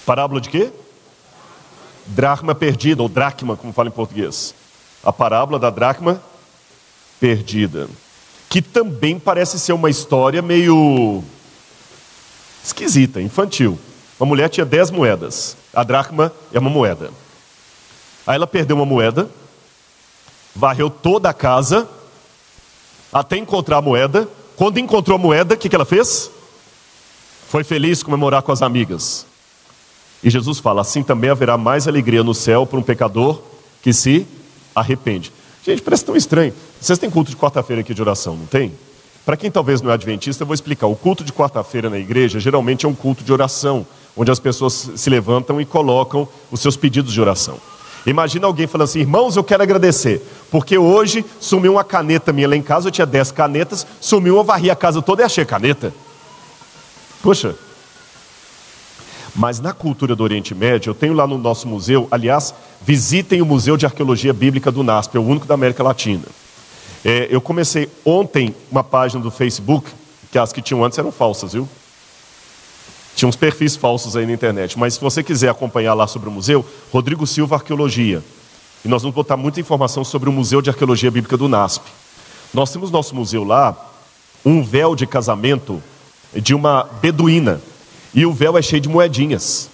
Parábola 0.05 0.39
de 0.39 0.49
quê? 0.49 0.71
Dracma 2.05 2.55
perdida, 2.55 3.01
ou 3.01 3.09
dracma, 3.09 3.57
como 3.57 3.73
fala 3.73 3.89
em 3.89 3.91
português. 3.91 4.55
A 5.03 5.11
parábola 5.11 5.59
da 5.59 5.69
dracma 5.69 6.21
perdida 7.19 7.89
que 8.49 8.61
também 8.61 9.19
parece 9.19 9.59
ser 9.59 9.73
uma 9.73 9.89
história 9.89 10.41
meio 10.41 11.23
esquisita, 12.63 13.21
infantil. 13.21 13.77
Uma 14.19 14.27
mulher 14.27 14.49
tinha 14.49 14.65
dez 14.65 14.89
moedas, 14.89 15.55
a 15.73 15.83
dracma 15.83 16.33
é 16.51 16.59
uma 16.59 16.69
moeda. 16.69 17.11
Aí 18.25 18.35
ela 18.35 18.47
perdeu 18.47 18.75
uma 18.75 18.85
moeda, 18.85 19.29
varreu 20.55 20.89
toda 20.89 21.29
a 21.29 21.33
casa, 21.33 21.87
até 23.11 23.37
encontrar 23.37 23.77
a 23.77 23.81
moeda. 23.81 24.27
Quando 24.55 24.79
encontrou 24.79 25.15
a 25.15 25.19
moeda, 25.19 25.53
o 25.53 25.57
que, 25.57 25.69
que 25.69 25.75
ela 25.75 25.85
fez? 25.85 26.31
Foi 27.47 27.63
feliz 27.63 28.03
comemorar 28.03 28.41
com 28.41 28.51
as 28.51 28.61
amigas. 28.61 29.25
E 30.23 30.29
Jesus 30.29 30.59
fala: 30.59 30.81
assim 30.81 31.03
também 31.03 31.29
haverá 31.29 31.57
mais 31.57 31.87
alegria 31.87 32.23
no 32.23 32.33
céu 32.33 32.65
para 32.65 32.79
um 32.79 32.83
pecador 32.83 33.41
que 33.81 33.93
se 33.93 34.27
arrepende. 34.75 35.31
Gente, 35.67 35.81
parece 35.81 36.05
tão 36.05 36.15
estranho. 36.15 36.53
Vocês 36.79 36.97
têm 36.97 37.09
culto 37.09 37.29
de 37.29 37.35
quarta-feira 37.35 37.81
aqui 37.81 37.93
de 37.93 38.01
oração, 38.01 38.37
não 38.37 38.45
tem? 38.45 38.71
Para 39.25 39.35
quem 39.35 39.51
talvez 39.51 39.81
não 39.81 39.91
é 39.91 39.95
adventista, 39.95 40.43
eu 40.43 40.47
vou 40.47 40.53
explicar. 40.53 40.87
O 40.87 40.95
culto 40.95 41.25
de 41.25 41.33
quarta-feira 41.33 41.89
na 41.89 41.99
igreja 41.99 42.39
geralmente 42.39 42.85
é 42.85 42.89
um 42.89 42.95
culto 42.95 43.21
de 43.21 43.33
oração, 43.33 43.85
onde 44.15 44.31
as 44.31 44.39
pessoas 44.39 44.91
se 44.95 45.09
levantam 45.09 45.59
e 45.59 45.65
colocam 45.65 46.25
os 46.49 46.61
seus 46.61 46.77
pedidos 46.77 47.11
de 47.11 47.19
oração. 47.19 47.57
Imagina 48.05 48.47
alguém 48.47 48.65
falando 48.65 48.85
assim, 48.85 49.01
irmãos, 49.01 49.35
eu 49.35 49.43
quero 49.43 49.61
agradecer, 49.61 50.25
porque 50.49 50.77
hoje 50.77 51.25
sumiu 51.37 51.73
uma 51.73 51.83
caneta 51.83 52.31
minha 52.31 52.47
lá 52.47 52.55
em 52.55 52.61
casa, 52.61 52.87
eu 52.87 52.91
tinha 52.91 53.05
dez 53.05 53.29
canetas, 53.29 53.85
sumiu, 53.99 54.37
eu 54.37 54.45
varri 54.45 54.71
a 54.71 54.75
casa 54.75 55.01
toda 55.01 55.21
e 55.21 55.25
achei 55.25 55.43
caneta. 55.43 55.93
Poxa, 57.21 57.57
mas 59.35 59.59
na 59.59 59.73
cultura 59.73 60.15
do 60.15 60.23
Oriente 60.23 60.55
Médio, 60.55 60.91
eu 60.91 60.95
tenho 60.95 61.13
lá 61.13 61.27
no 61.27 61.37
nosso 61.37 61.67
museu, 61.67 62.07
aliás, 62.09 62.53
visitem 62.87 63.41
o 63.41 63.45
Museu 63.45 63.75
de 63.75 63.85
Arqueologia 63.85 64.31
Bíblica 64.31 64.71
do 64.71 64.81
NASP, 64.81 65.17
é 65.17 65.19
o 65.19 65.23
único 65.23 65.45
da 65.45 65.55
América 65.55 65.83
Latina. 65.83 66.23
É, 67.03 67.27
eu 67.29 67.41
comecei 67.41 67.89
ontem 68.05 68.55
uma 68.71 68.81
página 68.81 69.21
do 69.21 69.29
Facebook, 69.29 69.91
que 70.31 70.39
as 70.39 70.53
que 70.53 70.61
tinham 70.61 70.85
antes 70.85 70.97
eram 70.97 71.11
falsas, 71.11 71.51
viu? 71.51 71.67
Tinha 73.13 73.27
uns 73.27 73.35
perfis 73.35 73.75
falsos 73.75 74.15
aí 74.15 74.25
na 74.25 74.31
internet, 74.31 74.79
mas 74.79 74.93
se 74.93 75.01
você 75.01 75.21
quiser 75.21 75.49
acompanhar 75.49 75.93
lá 75.95 76.07
sobre 76.07 76.29
o 76.29 76.31
museu, 76.31 76.65
Rodrigo 76.89 77.27
Silva 77.27 77.55
Arqueologia. 77.55 78.23
E 78.85 78.87
nós 78.87 79.01
vamos 79.01 79.15
botar 79.15 79.35
muita 79.35 79.59
informação 79.59 80.05
sobre 80.05 80.29
o 80.29 80.31
Museu 80.31 80.61
de 80.61 80.69
Arqueologia 80.69 81.11
Bíblica 81.11 81.35
do 81.35 81.49
NASP. 81.49 81.83
Nós 82.53 82.71
temos 82.71 82.89
nosso 82.89 83.13
museu 83.13 83.43
lá, 83.43 83.75
um 84.45 84.63
véu 84.63 84.95
de 84.95 85.05
casamento 85.05 85.83
de 86.33 86.55
uma 86.55 86.85
beduína. 87.01 87.59
E 88.13 88.25
o 88.25 88.31
véu 88.31 88.57
é 88.57 88.61
cheio 88.61 88.81
de 88.81 88.87
moedinhas. 88.87 89.69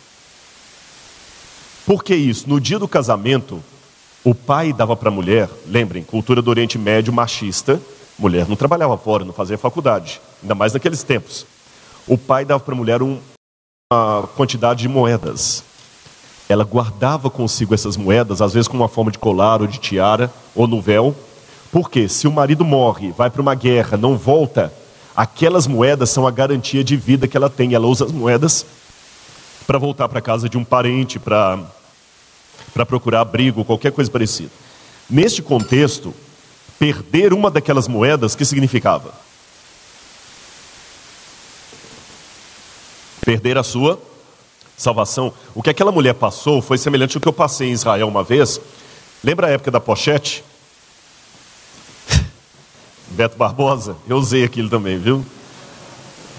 Por 1.86 2.04
que 2.04 2.16
isso? 2.16 2.50
No 2.50 2.60
dia 2.60 2.80
do 2.80 2.88
casamento, 2.88 3.62
o 4.24 4.34
pai 4.34 4.72
dava 4.72 4.96
para 4.96 5.10
a 5.10 5.12
mulher, 5.12 5.50
lembrem, 5.68 6.04
cultura 6.04 6.42
do 6.42 6.50
Oriente 6.50 6.78
Médio 6.78 7.12
machista, 7.12 7.82
mulher 8.18 8.48
não 8.48 8.56
trabalhava 8.56 8.98
fora, 8.98 9.26
não 9.26 9.34
fazia 9.34 9.58
faculdade, 9.58 10.22
ainda 10.42 10.56
mais 10.56 10.74
naqueles 10.74 11.04
tempos. 11.04 11.46
O 12.08 12.18
pai 12.18 12.46
dava 12.46 12.64
para 12.64 12.74
a 12.74 12.78
mulher 12.78 13.02
um, 13.02 13.20
uma 13.92 14.28
quantidade 14.36 14.82
de 14.82 14.88
moedas. 14.88 15.64
Ela 16.48 16.64
guardava 16.64 17.30
consigo 17.30 17.74
essas 17.74 17.98
moedas, 17.98 18.42
às 18.42 18.54
vezes 18.54 18.68
com 18.68 18.78
uma 18.78 18.88
forma 18.88 19.12
de 19.12 19.18
colar 19.18 19.62
ou 19.62 19.68
de 19.68 19.78
tiara 19.78 20.32
ou 20.56 20.68
no 20.68 20.82
véu, 20.82 21.14
porque 21.72 22.08
se 22.08 22.28
o 22.28 22.32
marido 22.32 22.64
morre, 22.64 23.12
vai 23.12 23.30
para 23.30 23.42
uma 23.42 23.56
guerra, 23.56 23.98
não 23.98 24.18
volta, 24.18 24.72
aquelas 25.16 25.68
moedas 25.68 26.10
são 26.10 26.26
a 26.26 26.32
garantia 26.32 26.84
de 26.84 26.96
vida 26.96 27.28
que 27.28 27.36
ela 27.36 27.50
tem. 27.50 27.74
Ela 27.74 27.88
usa 27.88 28.06
as 28.06 28.12
moedas 28.12 28.66
para 29.66 29.78
voltar 29.78 30.10
para 30.10 30.22
casa 30.22 30.50
de 30.50 30.58
um 30.58 30.64
parente, 30.64 31.20
para 31.20 31.66
procurar 32.86 33.22
abrigo, 33.22 33.64
qualquer 33.64 33.92
coisa 33.92 34.10
parecida. 34.10 34.52
Neste 35.10 35.42
contexto, 35.42 36.14
perder 36.80 37.34
uma 37.34 37.50
daquelas 37.50 37.88
moedas, 37.88 38.36
que 38.36 38.46
significava? 38.46 39.14
Perder 43.26 43.58
a 43.58 43.64
sua 43.64 44.02
salvação. 44.76 45.34
O 45.56 45.64
que 45.64 45.70
aquela 45.70 45.92
mulher 45.92 46.14
passou 46.14 46.62
foi 46.62 46.78
semelhante 46.78 47.16
ao 47.16 47.22
que 47.22 47.28
eu 47.28 47.34
passei 47.34 47.70
em 47.70 47.74
Israel 47.74 48.08
uma 48.08 48.24
vez. 48.24 48.60
Lembra 49.24 49.48
a 49.48 49.52
época 49.52 49.72
da 49.72 49.80
pochete? 49.80 50.44
Beto 53.12 53.38
Barbosa, 53.38 53.96
eu 54.08 54.18
usei 54.18 54.44
aquilo 54.44 54.70
também, 54.70 54.98
viu? 54.98 55.26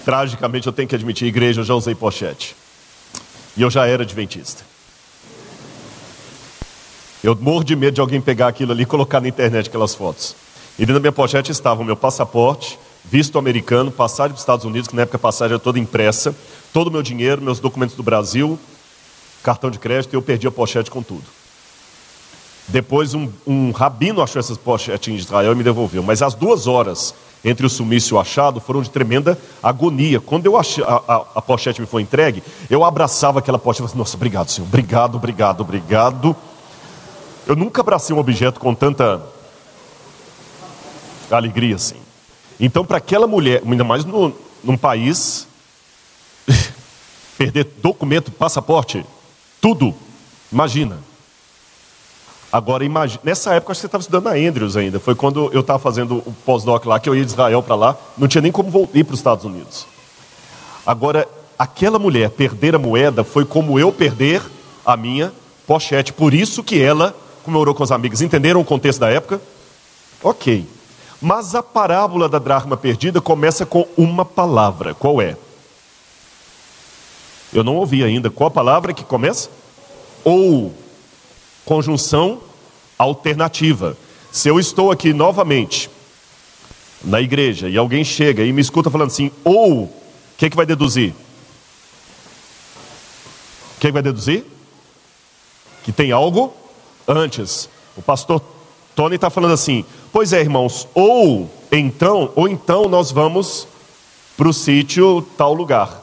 Tragicamente, 0.04 0.66
eu 0.66 0.73
tenho 0.73 0.87
que 0.87 0.95
admitir, 0.95 1.26
igreja, 1.26 1.62
eu 1.62 1.64
já 1.64 1.75
usei 1.75 1.95
pochete. 1.95 2.54
E 3.56 3.62
eu 3.62 3.70
já 3.70 3.87
era 3.87 4.02
adventista. 4.02 4.64
Eu 7.23 7.34
morro 7.37 7.64
de 7.64 7.75
medo 7.75 7.94
de 7.94 8.00
alguém 8.00 8.20
pegar 8.20 8.49
aquilo 8.49 8.73
ali 8.73 8.82
e 8.82 8.87
colocar 8.87 9.20
na 9.20 9.28
internet 9.28 9.68
aquelas 9.68 9.94
fotos. 9.94 10.37
E 10.76 10.82
dentro 10.82 10.94
da 10.94 11.00
minha 11.00 11.12
pochete 11.12 11.50
estava 11.50 11.80
o 11.80 11.84
meu 11.84 11.96
passaporte, 11.96 12.78
visto 13.04 13.38
americano, 13.38 13.90
passagem 13.90 14.32
para 14.32 14.37
os 14.37 14.42
Estados 14.42 14.64
Unidos, 14.64 14.88
que 14.88 14.96
na 14.96 15.02
época 15.02 15.16
a 15.16 15.20
passagem 15.20 15.54
era 15.54 15.62
toda 15.62 15.78
impressa, 15.78 16.34
todo 16.73 16.88
o 16.88 16.90
meu 16.90 17.02
dinheiro, 17.02 17.40
meus 17.40 17.61
documentos 17.61 17.94
do 17.96 18.02
Brasil, 18.02 18.58
cartão 19.42 19.70
de 19.70 19.78
crédito, 19.78 20.12
e 20.12 20.16
eu 20.16 20.23
perdi 20.23 20.46
a 20.46 20.50
pochete 20.50 20.90
com 20.90 21.02
tudo. 21.02 21.25
Depois 22.66 23.14
um, 23.14 23.30
um 23.46 23.70
rabino 23.70 24.23
achou 24.23 24.40
essas 24.40 24.56
pochetes 24.56 25.12
em 25.12 25.16
Israel 25.16 25.52
e 25.52 25.54
me 25.54 25.62
devolveu. 25.62 26.02
Mas 26.02 26.23
as 26.23 26.34
duas 26.34 26.66
horas 26.66 27.14
entre 27.44 27.66
o 27.66 27.70
sumiço 27.70 28.14
e 28.14 28.16
o 28.16 28.20
achado 28.20 28.60
foram 28.60 28.80
de 28.80 28.90
tremenda 28.90 29.38
agonia. 29.62 30.20
Quando 30.20 30.46
eu 30.46 30.56
achei, 30.56 30.82
a, 30.82 31.02
a, 31.06 31.16
a 31.34 31.42
pochete 31.42 31.80
me 31.80 31.86
foi 31.86 32.02
entregue, 32.02 32.42
eu 32.70 32.84
abraçava 32.84 33.38
aquela 33.38 33.58
pochete 33.58 33.82
e 33.82 33.82
falei 33.82 33.90
assim, 33.90 33.98
nossa, 33.98 34.16
obrigado, 34.16 34.50
Senhor, 34.50 34.66
obrigado, 34.66 35.16
obrigado, 35.16 35.60
obrigado. 35.60 36.36
Eu 37.46 37.54
nunca 37.54 37.82
abracei 37.82 38.16
um 38.16 38.18
objeto 38.18 38.58
com 38.58 38.74
tanta 38.74 39.22
alegria 41.30 41.76
assim. 41.76 41.96
Então, 42.58 42.84
para 42.84 42.98
aquela 42.98 43.26
mulher, 43.26 43.62
ainda 43.66 43.84
mais 43.84 44.04
no, 44.04 44.32
num 44.62 44.76
país, 44.76 45.46
perder 47.36 47.64
documento, 47.82 48.30
passaporte, 48.30 49.04
tudo, 49.60 49.95
imagina. 50.50 50.99
Agora, 52.54 52.84
imagina, 52.84 53.21
nessa 53.25 53.52
época, 53.52 53.73
acho 53.73 53.78
que 53.78 53.80
você 53.80 53.86
estava 53.86 54.00
estudando 54.00 54.26
na 54.26 54.49
Andrews 54.49 54.76
ainda. 54.76 55.00
Foi 55.00 55.17
quando 55.17 55.50
eu 55.52 55.58
estava 55.58 55.80
fazendo 55.80 56.19
o 56.19 56.32
pós-doc 56.47 56.86
lá, 56.86 57.00
que 57.00 57.08
eu 57.08 57.17
ia 57.17 57.25
de 57.25 57.32
Israel 57.32 57.60
para 57.64 57.75
lá, 57.75 57.97
não 58.17 58.28
tinha 58.28 58.40
nem 58.40 58.52
como 58.52 58.88
ir 58.95 59.02
para 59.02 59.12
os 59.12 59.19
Estados 59.19 59.45
Unidos. 59.45 59.88
Agora, 60.86 61.26
aquela 61.58 61.99
mulher 61.99 62.30
perder 62.30 62.76
a 62.76 62.78
moeda 62.78 63.25
foi 63.25 63.45
como 63.45 63.76
eu 63.76 63.90
perder 63.90 64.40
a 64.86 64.97
minha 64.97 65.32
pochete. 65.67 66.12
Por 66.12 66.32
isso 66.32 66.62
que 66.62 66.80
ela 66.80 67.12
comemorou 67.43 67.75
com 67.75 67.82
os 67.82 67.90
amigos. 67.90 68.23
Entenderam 68.23 68.60
o 68.60 68.64
contexto 68.64 69.00
da 69.00 69.10
época? 69.10 69.40
Ok. 70.23 70.64
Mas 71.21 71.56
a 71.56 71.62
parábola 71.62 72.28
da 72.28 72.38
dracma 72.38 72.76
perdida 72.76 73.21
começa 73.21 73.67
com 73.67 73.84
uma 73.97 74.25
palavra. 74.25 74.95
Qual 74.95 75.21
é? 75.21 75.36
Eu 77.52 77.64
não 77.64 77.75
ouvi 77.75 78.04
ainda. 78.04 78.30
Qual 78.30 78.47
a 78.47 78.52
palavra 78.52 78.95
que 78.95 79.02
começa? 79.02 79.50
Ou 80.23 80.73
conjunção 81.64 82.40
alternativa. 82.98 83.96
Se 84.30 84.48
eu 84.48 84.58
estou 84.58 84.90
aqui 84.90 85.12
novamente 85.12 85.90
na 87.02 87.20
igreja 87.20 87.68
e 87.68 87.76
alguém 87.76 88.02
chega 88.02 88.42
e 88.44 88.52
me 88.52 88.60
escuta 88.60 88.90
falando 88.90 89.08
assim, 89.08 89.30
ou, 89.44 89.84
o 89.84 89.92
que, 90.36 90.50
que 90.50 90.56
vai 90.56 90.66
deduzir? 90.66 91.14
O 93.76 93.80
que, 93.80 93.88
que 93.88 93.92
vai 93.92 94.02
deduzir? 94.02 94.44
Que 95.84 95.92
tem 95.92 96.12
algo 96.12 96.54
antes. 97.06 97.68
O 97.96 98.02
pastor 98.02 98.42
Tony 98.94 99.16
está 99.16 99.28
falando 99.28 99.52
assim: 99.52 99.84
pois 100.12 100.32
é, 100.32 100.40
irmãos, 100.40 100.88
ou 100.94 101.50
então, 101.70 102.32
ou 102.34 102.48
então 102.48 102.88
nós 102.88 103.10
vamos 103.10 103.68
para 104.36 104.48
o 104.48 104.52
sítio 104.52 105.26
tal 105.36 105.52
lugar. 105.52 106.02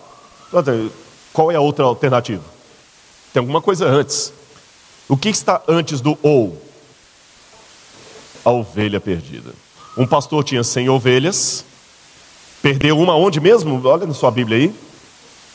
Qual 1.34 1.52
é 1.52 1.56
a 1.56 1.62
outra 1.62 1.86
alternativa? 1.86 2.44
Tem 3.34 3.40
alguma 3.40 3.62
coisa 3.62 3.88
antes. 3.88 4.34
O 5.12 5.18
que 5.18 5.28
está 5.28 5.62
antes 5.68 6.00
do 6.00 6.18
ou? 6.24 6.58
A 8.46 8.50
ovelha 8.50 8.98
perdida. 8.98 9.52
Um 9.98 10.08
pastor 10.08 10.42
tinha 10.42 10.64
100 10.64 10.88
ovelhas, 10.88 11.66
perdeu 12.62 12.98
uma 12.98 13.14
onde 13.18 13.42
mesmo? 13.42 13.86
Olha 13.86 14.08
na 14.08 14.14
sua 14.14 14.32
Bíblia 14.32 14.58
aí. 14.58 14.68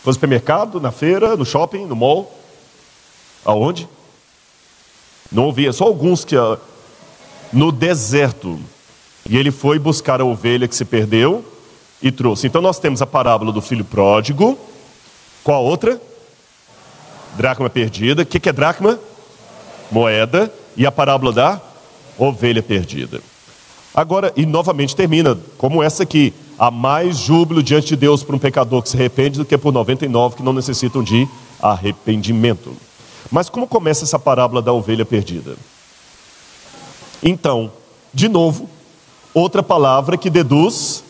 Foi 0.03 0.11
no 0.11 0.13
supermercado, 0.13 0.79
na 0.79 0.93
feira, 0.93 1.39
no 1.39 1.47
shopping, 1.47 1.87
no 1.87 1.97
mall. 1.97 2.39
Aonde? 3.47 3.89
Não 5.33 5.45
ouvia, 5.45 5.73
só 5.73 5.85
alguns 5.85 6.23
que. 6.23 6.37
Ah, 6.37 6.59
no 7.51 7.73
deserto. 7.73 8.61
E 9.27 9.39
ele 9.39 9.51
foi 9.51 9.79
buscar 9.79 10.21
a 10.21 10.25
ovelha 10.27 10.69
que 10.69 10.77
se 10.77 10.85
perdeu 10.85 11.43
e 12.03 12.13
trouxe. 12.13 12.47
Então 12.47 12.61
nós 12.61 12.79
temos 12.79 13.01
a 13.01 13.07
parábola 13.07 13.53
do 13.53 13.63
filho 13.63 13.87
pródigo. 13.87 14.59
Qual 15.43 15.57
a 15.57 15.67
outra? 15.67 15.99
Dracma 17.39 17.71
perdida. 17.71 18.21
O 18.21 18.27
que 18.27 18.51
é 18.51 18.53
dracma? 18.53 19.01
Moeda 19.91 20.53
e 20.77 20.87
a 20.87 20.93
parábola 20.93 21.33
da 21.33 21.61
ovelha 22.19 22.63
perdida. 22.63 23.21
Agora, 23.95 24.33
e 24.37 24.45
novamente 24.45 24.95
termina, 24.95 25.39
como 25.57 25.83
essa 25.83 26.03
aqui: 26.03 26.35
há 26.59 26.71
mais 26.71 27.17
júbilo 27.17 27.63
diante 27.63 27.89
de 27.89 27.97
Deus 27.97 28.23
por 28.23 28.35
um 28.35 28.39
pecador 28.39 28.83
que 28.83 28.89
se 28.89 28.97
arrepende 28.97 29.39
do 29.39 29.45
que 29.45 29.57
por 29.57 29.73
99 29.73 30.37
que 30.37 30.43
não 30.43 30.53
necessitam 30.53 31.03
de 31.03 31.27
arrependimento. 31.61 32.77
Mas 33.31 33.49
como 33.49 33.67
começa 33.67 34.05
essa 34.05 34.19
parábola 34.19 34.61
da 34.61 34.73
ovelha 34.73 35.05
perdida? 35.05 35.57
Então, 37.23 37.73
de 38.13 38.29
novo, 38.29 38.69
outra 39.33 39.63
palavra 39.63 40.17
que 40.17 40.31
deduz 40.31 41.03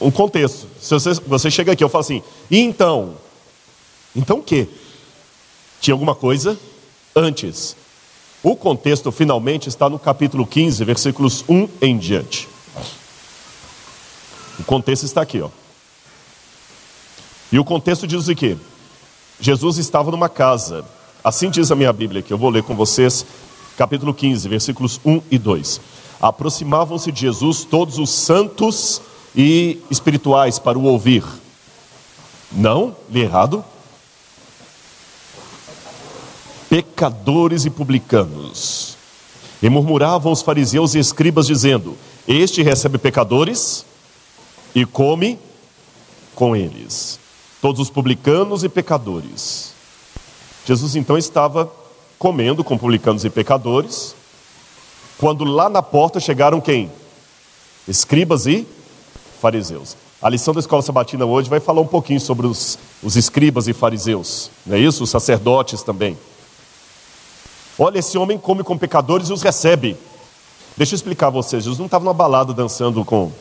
um 0.00 0.10
contexto. 0.10 0.66
Se 0.80 0.94
você, 0.94 1.14
você 1.26 1.50
chega 1.50 1.72
aqui, 1.72 1.84
eu 1.84 1.88
falo 1.88 2.02
assim, 2.02 2.22
então? 2.50 3.14
Então 4.14 4.38
o 4.38 4.42
quê? 4.42 4.68
Tinha 5.80 5.94
alguma 5.94 6.14
coisa 6.14 6.58
antes. 7.14 7.76
O 8.42 8.56
contexto 8.56 9.12
finalmente 9.12 9.68
está 9.68 9.88
no 9.88 9.98
capítulo 9.98 10.46
15, 10.46 10.84
versículos 10.84 11.44
1 11.48 11.68
em 11.80 11.96
diante. 11.96 12.48
O 14.58 14.64
contexto 14.64 15.04
está 15.04 15.22
aqui, 15.22 15.40
ó. 15.40 15.48
E 17.52 17.58
o 17.58 17.64
contexto 17.64 18.06
diz 18.06 18.26
o 18.26 18.34
quê? 18.34 18.56
Jesus 19.38 19.78
estava 19.78 20.10
numa 20.10 20.28
casa. 20.28 20.84
Assim 21.22 21.50
diz 21.50 21.70
a 21.70 21.76
minha 21.76 21.92
Bíblia, 21.92 22.22
que 22.22 22.32
eu 22.32 22.38
vou 22.38 22.50
ler 22.50 22.62
com 22.62 22.74
vocês, 22.74 23.24
capítulo 23.76 24.12
15, 24.12 24.48
versículos 24.48 25.00
1 25.04 25.22
e 25.30 25.38
2. 25.38 25.80
Aproximavam-se 26.20 27.12
de 27.12 27.20
Jesus 27.20 27.64
todos 27.64 27.98
os 27.98 28.10
santos 28.10 29.00
e 29.36 29.80
espirituais 29.90 30.58
para 30.58 30.78
o 30.78 30.84
ouvir. 30.84 31.24
Não, 32.50 32.96
li 33.10 33.20
errado 33.20 33.64
pecadores 36.72 37.66
e 37.66 37.70
publicanos. 37.70 38.96
E 39.62 39.68
murmuravam 39.68 40.32
os 40.32 40.40
fariseus 40.40 40.94
e 40.94 40.98
escribas, 40.98 41.46
dizendo: 41.46 41.98
Este 42.26 42.62
recebe 42.62 42.96
pecadores 42.96 43.84
e 44.74 44.86
come 44.86 45.38
com 46.34 46.56
eles. 46.56 47.20
Todos 47.60 47.78
os 47.78 47.90
publicanos 47.90 48.64
e 48.64 48.70
pecadores. 48.70 49.74
Jesus 50.66 50.96
então 50.96 51.18
estava 51.18 51.70
comendo 52.18 52.64
com 52.64 52.78
publicanos 52.78 53.22
e 53.26 53.28
pecadores, 53.28 54.14
quando 55.18 55.44
lá 55.44 55.68
na 55.68 55.82
porta 55.82 56.20
chegaram 56.20 56.58
quem? 56.58 56.90
Escribas 57.86 58.46
e 58.46 58.66
fariseus. 59.42 59.94
A 60.22 60.28
lição 60.30 60.54
da 60.54 60.60
escola 60.60 60.80
sabatina 60.80 61.26
hoje 61.26 61.50
vai 61.50 61.60
falar 61.60 61.82
um 61.82 61.86
pouquinho 61.86 62.20
sobre 62.20 62.46
os, 62.46 62.78
os 63.02 63.14
escribas 63.14 63.68
e 63.68 63.74
fariseus, 63.74 64.50
não 64.64 64.76
é 64.76 64.80
isso? 64.80 65.04
Os 65.04 65.10
sacerdotes 65.10 65.82
também. 65.82 66.16
Olha, 67.84 67.98
esse 67.98 68.16
homem 68.16 68.38
come 68.38 68.62
com 68.62 68.78
pecadores 68.78 69.28
e 69.28 69.32
os 69.32 69.42
recebe. 69.42 69.96
Deixa 70.76 70.94
eu 70.94 70.96
explicar 70.96 71.26
a 71.26 71.30
vocês. 71.30 71.64
Jesus 71.64 71.80
não 71.80 71.86
estava 71.86 72.04
numa 72.04 72.14
balada 72.14 72.54
dançando 72.54 73.04
com 73.04 73.32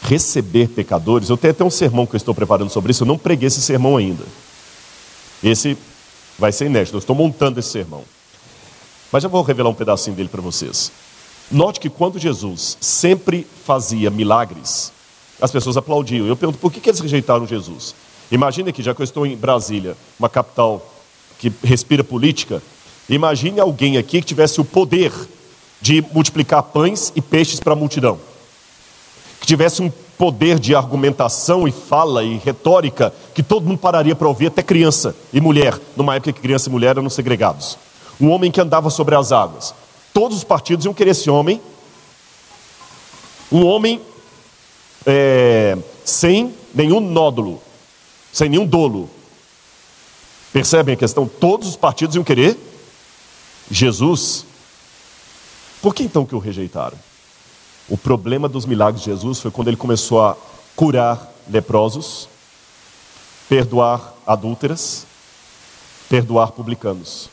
receber 0.00 0.68
pecadores. 0.68 1.28
Eu 1.28 1.36
tenho 1.36 1.50
até 1.50 1.62
um 1.62 1.70
sermão 1.70 2.06
que 2.06 2.14
eu 2.14 2.16
estou 2.16 2.34
preparando 2.34 2.70
sobre 2.70 2.92
isso, 2.92 3.02
eu 3.02 3.06
não 3.06 3.18
preguei 3.18 3.48
esse 3.48 3.60
sermão 3.60 3.98
ainda. 3.98 4.24
Esse 5.44 5.76
vai 6.38 6.50
ser 6.50 6.64
inédito, 6.64 6.96
eu 6.96 7.00
estou 7.00 7.14
montando 7.14 7.60
esse 7.60 7.68
sermão. 7.68 8.04
Mas 9.12 9.22
já 9.22 9.28
vou 9.28 9.42
revelar 9.42 9.68
um 9.68 9.74
pedacinho 9.74 10.16
dele 10.16 10.30
para 10.30 10.40
vocês. 10.40 10.90
Note 11.50 11.78
que 11.78 11.90
quando 11.90 12.18
Jesus 12.18 12.78
sempre 12.80 13.46
fazia 13.66 14.08
milagres, 14.08 14.90
as 15.38 15.52
pessoas 15.52 15.76
aplaudiam. 15.76 16.26
Eu 16.26 16.38
pergunto, 16.38 16.58
por 16.58 16.72
que, 16.72 16.80
que 16.80 16.88
eles 16.88 17.00
rejeitaram 17.00 17.46
Jesus? 17.46 17.94
Imagine 18.30 18.72
que, 18.72 18.82
já 18.82 18.94
que 18.94 19.02
eu 19.02 19.04
estou 19.04 19.26
em 19.26 19.36
Brasília, 19.36 19.94
uma 20.18 20.30
capital 20.30 20.91
que 21.42 21.52
respira 21.64 22.04
política, 22.04 22.62
imagine 23.08 23.58
alguém 23.58 23.98
aqui 23.98 24.20
que 24.20 24.28
tivesse 24.28 24.60
o 24.60 24.64
poder 24.64 25.12
de 25.80 26.00
multiplicar 26.12 26.62
pães 26.62 27.12
e 27.16 27.20
peixes 27.20 27.58
para 27.58 27.72
a 27.72 27.76
multidão. 27.76 28.16
Que 29.40 29.46
tivesse 29.48 29.82
um 29.82 29.90
poder 30.16 30.60
de 30.60 30.72
argumentação 30.72 31.66
e 31.66 31.72
fala 31.72 32.22
e 32.22 32.36
retórica 32.36 33.12
que 33.34 33.42
todo 33.42 33.66
mundo 33.66 33.78
pararia 33.78 34.14
para 34.14 34.28
ouvir, 34.28 34.46
até 34.46 34.62
criança 34.62 35.16
e 35.32 35.40
mulher, 35.40 35.76
numa 35.96 36.14
época 36.14 36.32
que 36.32 36.40
criança 36.40 36.68
e 36.68 36.72
mulher 36.72 36.90
eram 36.90 37.10
segregados. 37.10 37.76
Um 38.20 38.30
homem 38.30 38.48
que 38.48 38.60
andava 38.60 38.88
sobre 38.88 39.16
as 39.16 39.32
águas. 39.32 39.74
Todos 40.14 40.36
os 40.36 40.44
partidos 40.44 40.84
iam 40.84 40.94
querer 40.94 41.10
esse 41.10 41.28
homem. 41.28 41.60
Um 43.50 43.66
homem 43.66 44.00
é, 45.04 45.76
sem 46.04 46.54
nenhum 46.72 47.00
nódulo, 47.00 47.60
sem 48.32 48.48
nenhum 48.48 48.64
dolo. 48.64 49.10
Percebem 50.52 50.94
a 50.94 50.98
questão? 50.98 51.26
Todos 51.26 51.68
os 51.68 51.76
partidos 51.76 52.14
iam 52.14 52.24
querer 52.24 52.58
Jesus. 53.70 54.44
Por 55.80 55.94
que 55.94 56.02
então 56.02 56.26
que 56.26 56.34
o 56.34 56.38
rejeitaram? 56.38 56.98
O 57.88 57.96
problema 57.96 58.48
dos 58.48 58.66
milagres 58.66 59.02
de 59.02 59.10
Jesus 59.10 59.40
foi 59.40 59.50
quando 59.50 59.68
ele 59.68 59.76
começou 59.76 60.22
a 60.22 60.36
curar 60.76 61.32
leprosos, 61.48 62.28
perdoar 63.48 64.14
adúlteras, 64.26 65.06
perdoar 66.08 66.52
publicanos. 66.52 67.28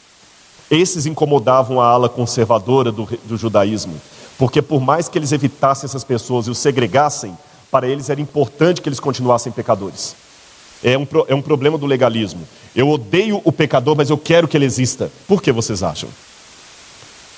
Esses 0.71 1.05
incomodavam 1.05 1.81
a 1.81 1.87
ala 1.87 2.09
conservadora 2.09 2.91
do, 2.91 3.05
do 3.25 3.37
judaísmo, 3.37 3.99
porque 4.37 4.61
por 4.61 4.79
mais 4.79 5.09
que 5.09 5.17
eles 5.17 5.31
evitassem 5.31 5.85
essas 5.85 6.03
pessoas 6.03 6.47
e 6.47 6.51
os 6.51 6.57
segregassem, 6.57 7.37
para 7.69 7.87
eles 7.87 8.09
era 8.09 8.21
importante 8.21 8.81
que 8.81 8.89
eles 8.89 8.99
continuassem 8.99 9.51
pecadores. 9.51 10.15
É 10.83 10.97
um, 10.97 11.07
é 11.27 11.35
um 11.35 11.41
problema 11.41 11.77
do 11.77 11.85
legalismo. 11.85 12.47
Eu 12.75 12.89
odeio 12.89 13.41
o 13.43 13.51
pecador, 13.51 13.95
mas 13.95 14.09
eu 14.09 14.17
quero 14.17 14.47
que 14.47 14.55
ele 14.55 14.65
exista. 14.65 15.11
Por 15.27 15.41
que 15.41 15.51
vocês 15.51 15.83
acham? 15.83 16.09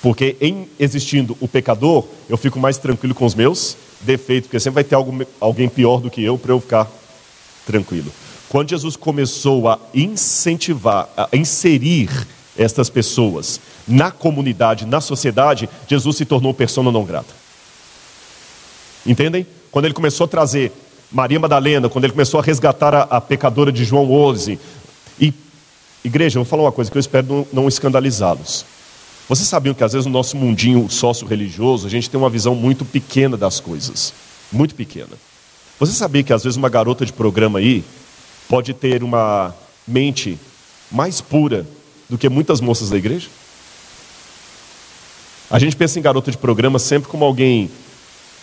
Porque 0.00 0.36
em 0.40 0.68
existindo 0.78 1.36
o 1.40 1.48
pecador, 1.48 2.04
eu 2.28 2.36
fico 2.36 2.58
mais 2.58 2.76
tranquilo 2.76 3.14
com 3.14 3.24
os 3.24 3.34
meus 3.34 3.76
defeitos, 4.00 4.48
porque 4.48 4.58
sempre 4.60 4.76
vai 4.76 4.84
ter 4.84 4.94
algo, 4.94 5.24
alguém 5.40 5.68
pior 5.68 6.00
do 6.00 6.10
que 6.10 6.22
eu 6.22 6.36
para 6.36 6.52
eu 6.52 6.60
ficar 6.60 6.90
tranquilo. 7.64 8.12
Quando 8.48 8.70
Jesus 8.70 8.96
começou 8.96 9.68
a 9.68 9.78
incentivar, 9.94 11.08
a 11.16 11.28
inserir 11.32 12.10
estas 12.58 12.90
pessoas 12.90 13.60
na 13.86 14.10
comunidade, 14.10 14.84
na 14.86 15.00
sociedade, 15.00 15.68
Jesus 15.88 16.16
se 16.16 16.24
tornou 16.24 16.52
persona 16.52 16.92
não 16.92 17.04
grata. 17.04 17.32
Entendem? 19.06 19.46
Quando 19.70 19.86
ele 19.86 19.94
começou 19.94 20.24
a 20.24 20.28
trazer 20.28 20.72
Maria 21.12 21.38
Madalena, 21.38 21.88
quando 21.88 22.04
ele 22.04 22.12
começou 22.12 22.40
a 22.40 22.42
resgatar 22.42 22.94
a, 22.94 23.02
a 23.02 23.20
pecadora 23.20 23.70
de 23.70 23.84
João 23.84 24.10
11. 24.10 24.58
E, 25.20 25.32
igreja, 26.02 26.38
eu 26.38 26.44
vou 26.44 26.48
falar 26.48 26.62
uma 26.62 26.72
coisa 26.72 26.90
que 26.90 26.96
eu 26.96 27.00
espero 27.00 27.26
não, 27.26 27.46
não 27.52 27.68
escandalizá-los. 27.68 28.64
Vocês 29.28 29.46
sabiam 29.46 29.74
que 29.74 29.84
às 29.84 29.92
vezes 29.92 30.06
no 30.06 30.12
nosso 30.12 30.36
mundinho 30.36 30.88
sócio-religioso 30.90 31.86
a 31.86 31.90
gente 31.90 32.08
tem 32.08 32.18
uma 32.18 32.30
visão 32.30 32.54
muito 32.54 32.84
pequena 32.84 33.36
das 33.36 33.60
coisas. 33.60 34.12
Muito 34.50 34.74
pequena. 34.74 35.10
Você 35.78 35.92
sabia 35.92 36.22
que 36.22 36.32
às 36.32 36.42
vezes 36.42 36.56
uma 36.56 36.68
garota 36.68 37.04
de 37.04 37.12
programa 37.12 37.58
aí 37.58 37.84
pode 38.48 38.72
ter 38.74 39.02
uma 39.02 39.54
mente 39.86 40.38
mais 40.90 41.20
pura 41.20 41.66
do 42.08 42.18
que 42.18 42.28
muitas 42.28 42.60
moças 42.60 42.90
da 42.90 42.96
igreja? 42.96 43.28
A 45.50 45.58
gente 45.58 45.76
pensa 45.76 45.98
em 45.98 46.02
garota 46.02 46.30
de 46.30 46.38
programa 46.38 46.78
sempre 46.78 47.08
como 47.08 47.24
alguém 47.24 47.70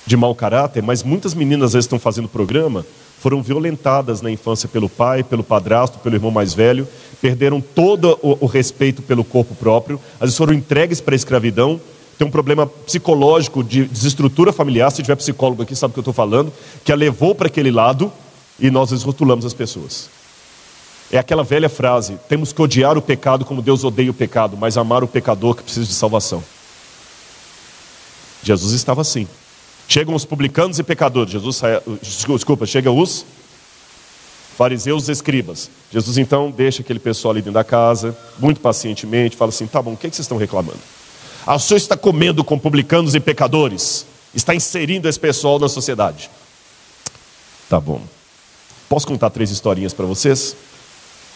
de 0.10 0.18
mau 0.18 0.34
caráter, 0.34 0.82
mas 0.82 1.04
muitas 1.04 1.36
meninas 1.36 1.68
às 1.68 1.74
vezes 1.74 1.86
estão 1.86 2.00
fazendo 2.00 2.28
programa, 2.28 2.84
foram 3.20 3.44
violentadas 3.44 4.24
na 4.24 4.32
infância 4.32 4.68
pelo 4.68 4.90
pai, 4.90 5.24
pelo 5.24 5.44
padrasto, 5.44 6.00
pelo 6.00 6.16
irmão 6.16 6.32
mais 6.32 6.52
velho, 6.52 6.88
perderam 7.22 7.62
todo 7.62 8.18
o, 8.24 8.44
o 8.44 8.48
respeito 8.48 9.04
pelo 9.04 9.24
corpo 9.24 9.54
próprio, 9.54 10.02
às 10.16 10.22
vezes 10.22 10.38
foram 10.38 10.52
entregues 10.52 11.00
para 11.00 11.14
a 11.14 11.16
escravidão, 11.16 11.80
tem 12.18 12.28
um 12.28 12.32
problema 12.32 12.66
psicológico 12.66 13.64
de 13.64 13.86
desestrutura 13.86 14.52
familiar, 14.52 14.92
se 14.92 15.04
tiver 15.04 15.16
psicólogo 15.16 15.62
aqui 15.62 15.76
sabe 15.76 15.92
o 15.92 15.94
que 15.94 16.00
eu 16.00 16.02
estou 16.02 16.14
falando, 16.14 16.52
que 16.84 16.92
a 16.92 16.96
levou 16.96 17.36
para 17.36 17.46
aquele 17.46 17.70
lado 17.70 18.12
e 18.60 18.72
nós 18.72 18.90
desrotulamos 18.90 19.46
as 19.46 19.54
pessoas. 19.54 20.10
É 21.12 21.20
aquela 21.20 21.44
velha 21.44 21.70
frase: 21.70 22.18
temos 22.28 22.52
que 22.52 22.62
odiar 22.62 22.98
o 22.98 23.02
pecado 23.02 23.46
como 23.46 23.62
Deus 23.62 23.84
odeia 23.84 24.10
o 24.10 24.14
pecado, 24.14 24.58
mas 24.58 24.76
amar 24.76 25.04
o 25.04 25.08
pecador 25.08 25.54
que 25.56 25.62
precisa 25.62 25.86
de 25.86 25.94
salvação. 25.94 26.44
Jesus 28.44 28.74
estava 28.74 29.02
assim. 29.02 29.28
Chegam 29.90 30.14
os 30.14 30.24
publicanos 30.24 30.78
e 30.78 30.84
pecadores. 30.84 31.34
Jesus 31.34 31.64
desculpa, 32.38 32.68
chega 32.68 32.92
os 32.92 33.26
fariseus 34.56 35.08
e 35.08 35.12
escribas. 35.12 35.68
Jesus 35.92 36.20
então 36.20 36.52
deixa 36.52 36.84
aquele 36.84 37.00
pessoal 37.00 37.32
ali 37.32 37.42
dentro 37.42 37.54
da 37.54 37.64
casa, 37.64 38.16
muito 38.38 38.62
pacientemente, 38.62 39.36
fala 39.36 39.50
assim: 39.50 39.66
tá 39.66 39.82
bom, 39.82 39.94
o 39.94 39.98
que, 39.98 40.06
é 40.06 40.10
que 40.12 40.16
vocês 40.16 40.26
estão 40.26 40.38
reclamando? 40.38 40.78
Ah, 41.44 41.56
o 41.56 41.60
senhor 41.60 41.78
está 41.78 41.98
comendo 41.98 42.44
com 42.44 42.60
publicanos 42.60 43.16
e 43.16 43.20
pecadores, 43.20 44.06
está 44.32 44.54
inserindo 44.54 45.10
esse 45.10 45.20
pessoal 45.20 45.58
na 45.58 45.68
sociedade. 45.68 46.30
Tá 47.68 47.80
bom. 47.80 48.00
Posso 48.88 49.08
contar 49.08 49.32
três 49.32 49.50
historinhas 49.50 49.94
para 49.94 50.06
vocês? 50.06 50.56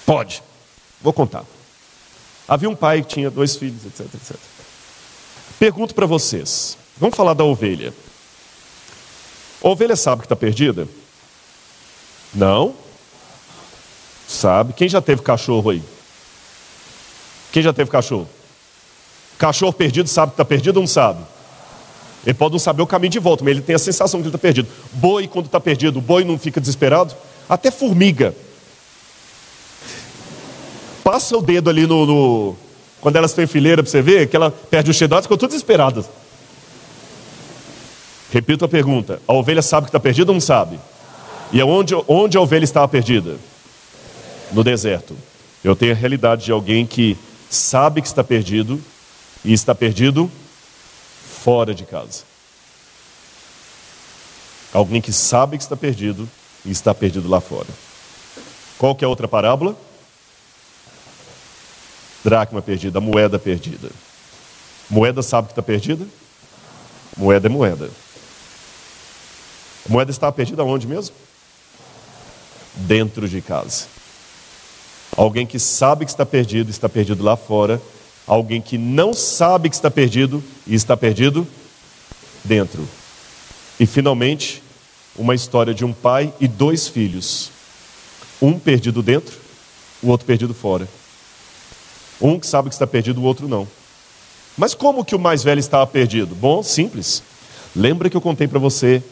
Pode. 0.06 0.44
Vou 1.02 1.12
contar. 1.12 1.44
Havia 2.48 2.70
um 2.70 2.76
pai 2.76 3.02
que 3.02 3.08
tinha 3.08 3.32
dois 3.32 3.56
filhos, 3.56 3.84
etc, 3.86 4.02
etc. 4.14 4.36
Pergunto 5.58 5.96
para 5.96 6.06
vocês. 6.06 6.78
Vamos 7.00 7.16
falar 7.16 7.34
da 7.34 7.44
ovelha. 7.44 7.92
Ovelha 9.64 9.96
sabe 9.96 10.22
que 10.22 10.26
está 10.26 10.36
perdida? 10.36 10.88
Não? 12.36 12.76
Sabe. 14.28 14.74
Quem 14.74 14.90
já 14.90 15.02
teve 15.02 15.22
cachorro 15.22 15.70
aí? 15.70 15.82
Quem 17.52 17.64
já 17.64 17.72
teve 17.72 17.90
cachorro? 17.90 18.28
Cachorro 19.38 19.72
perdido 19.72 20.10
sabe 20.10 20.32
que 20.32 20.34
está 20.34 20.46
perdido 20.46 20.78
ou 20.78 20.82
não 20.82 20.88
sabe? 20.88 21.24
Ele 22.26 22.34
pode 22.34 22.54
não 22.54 22.60
saber 22.60 22.82
o 22.82 22.88
caminho 22.88 23.12
de 23.12 23.20
volta, 23.20 23.44
mas 23.44 23.52
ele 23.52 23.62
tem 23.62 23.76
a 23.76 23.80
sensação 23.80 24.20
que 24.20 24.24
ele 24.24 24.36
está 24.36 24.40
perdido. 24.40 24.68
Boi, 24.92 25.28
quando 25.28 25.46
está 25.46 25.60
perdido, 25.60 26.00
o 26.00 26.02
boi 26.02 26.24
não 26.24 26.38
fica 26.38 26.60
desesperado? 26.60 27.16
Até 27.48 27.72
formiga. 27.72 28.34
Passa 31.04 31.38
o 31.38 31.42
dedo 31.42 31.70
ali 31.70 31.86
no. 31.86 32.06
no... 32.06 32.56
Quando 33.02 33.18
elas 33.18 33.32
estão 33.32 33.44
em 33.44 33.48
fileira 33.48 33.84
para 33.84 33.92
você 33.92 34.02
ver, 34.02 34.30
que 34.30 34.36
ela 34.36 34.50
perde 34.50 34.90
o 34.90 34.94
cheddar, 34.94 35.22
ficou 35.22 35.38
tudo 35.38 35.50
desesperada. 35.50 36.06
Repito 38.34 38.66
a 38.66 38.68
pergunta: 38.68 39.22
a 39.28 39.34
ovelha 39.34 39.62
sabe 39.62 39.86
que 39.86 39.90
está 39.90 40.00
perdida 40.00 40.32
ou 40.32 40.34
não 40.34 40.42
sabe? 40.42 40.80
E 41.52 41.62
onde, 41.62 41.94
onde 42.08 42.36
a 42.36 42.42
ovelha 42.42 42.64
estava 42.64 42.88
perdida? 42.88 43.38
No 44.52 44.64
deserto. 44.64 45.16
Eu 45.64 45.76
tenho 45.76 45.92
a 45.92 45.96
realidade 45.96 46.46
de 46.46 46.52
alguém 46.52 46.84
que 46.84 47.16
sabe 47.48 48.02
que 48.02 48.08
está 48.08 48.24
perdido 48.24 48.82
e 49.46 49.54
está 49.54 49.76
perdido 49.76 50.32
fora 51.44 51.76
de 51.76 51.86
casa. 51.86 52.24
Alguém 54.74 55.00
que 55.00 55.14
sabe 55.14 55.56
que 55.56 55.64
está 55.64 55.78
perdido 55.78 56.28
e 56.66 56.72
está 56.72 56.92
perdido 56.92 57.30
lá 57.30 57.40
fora. 57.40 57.68
Qual 58.80 58.96
que 58.96 59.06
é 59.06 59.08
a 59.08 59.10
outra 59.10 59.28
parábola? 59.28 59.78
Dracma 62.24 62.64
perdida, 62.64 63.00
moeda 63.00 63.38
perdida. 63.38 63.92
Moeda 64.90 65.22
sabe 65.22 65.50
que 65.50 65.52
está 65.52 65.62
perdida? 65.62 66.08
Moeda 67.16 67.48
é 67.48 67.50
moeda. 67.50 67.92
A 69.88 69.92
moeda 69.92 70.12
estava 70.12 70.32
perdida 70.32 70.64
onde 70.64 70.88
mesmo? 70.88 71.16
Dentro 72.76 73.28
de 73.28 73.42
casa. 73.42 73.86
Alguém 75.16 75.46
que 75.46 75.60
sabe 75.60 76.06
que 76.06 76.12
está 76.12 76.26
perdido, 76.26 76.72
está 76.72 76.90
perdido 76.90 77.24
lá 77.24 77.36
fora. 77.36 77.82
Alguém 78.26 78.62
que 78.62 78.78
não 78.78 79.14
sabe 79.14 79.70
que 79.70 79.76
está 79.76 79.92
perdido 79.92 80.44
e 80.66 80.74
está 80.74 80.96
perdido 80.96 81.46
dentro. 82.44 82.88
E 83.80 83.86
finalmente, 83.86 84.64
uma 85.16 85.36
história 85.36 85.74
de 85.74 85.84
um 85.86 85.94
pai 85.94 86.34
e 86.40 86.48
dois 86.48 86.88
filhos. 86.88 87.52
Um 88.42 88.58
perdido 88.58 89.04
dentro, 89.04 89.38
o 90.02 90.10
outro 90.10 90.26
perdido 90.26 90.54
fora. 90.54 90.88
Um 92.22 92.40
que 92.40 92.48
sabe 92.48 92.70
que 92.70 92.76
está 92.76 92.88
perdido, 92.88 93.22
o 93.22 93.24
outro 93.24 93.48
não. 93.48 93.68
Mas 94.58 94.74
como 94.74 95.04
que 95.04 95.16
o 95.16 95.20
mais 95.20 95.44
velho 95.44 95.60
estava 95.60 95.86
perdido? 95.86 96.36
Bom, 96.36 96.64
simples. 96.64 97.22
Lembra 97.76 98.10
que 98.10 98.16
eu 98.16 98.22
contei 98.22 98.48
para 98.48 98.60
você 98.60 99.04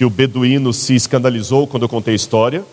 que 0.00 0.04
o 0.06 0.08
beduíno 0.08 0.72
se 0.72 0.94
escandalizou 0.94 1.66
quando 1.66 1.82
eu 1.82 1.88
contei 1.88 2.14
a 2.14 2.16
história, 2.16 2.64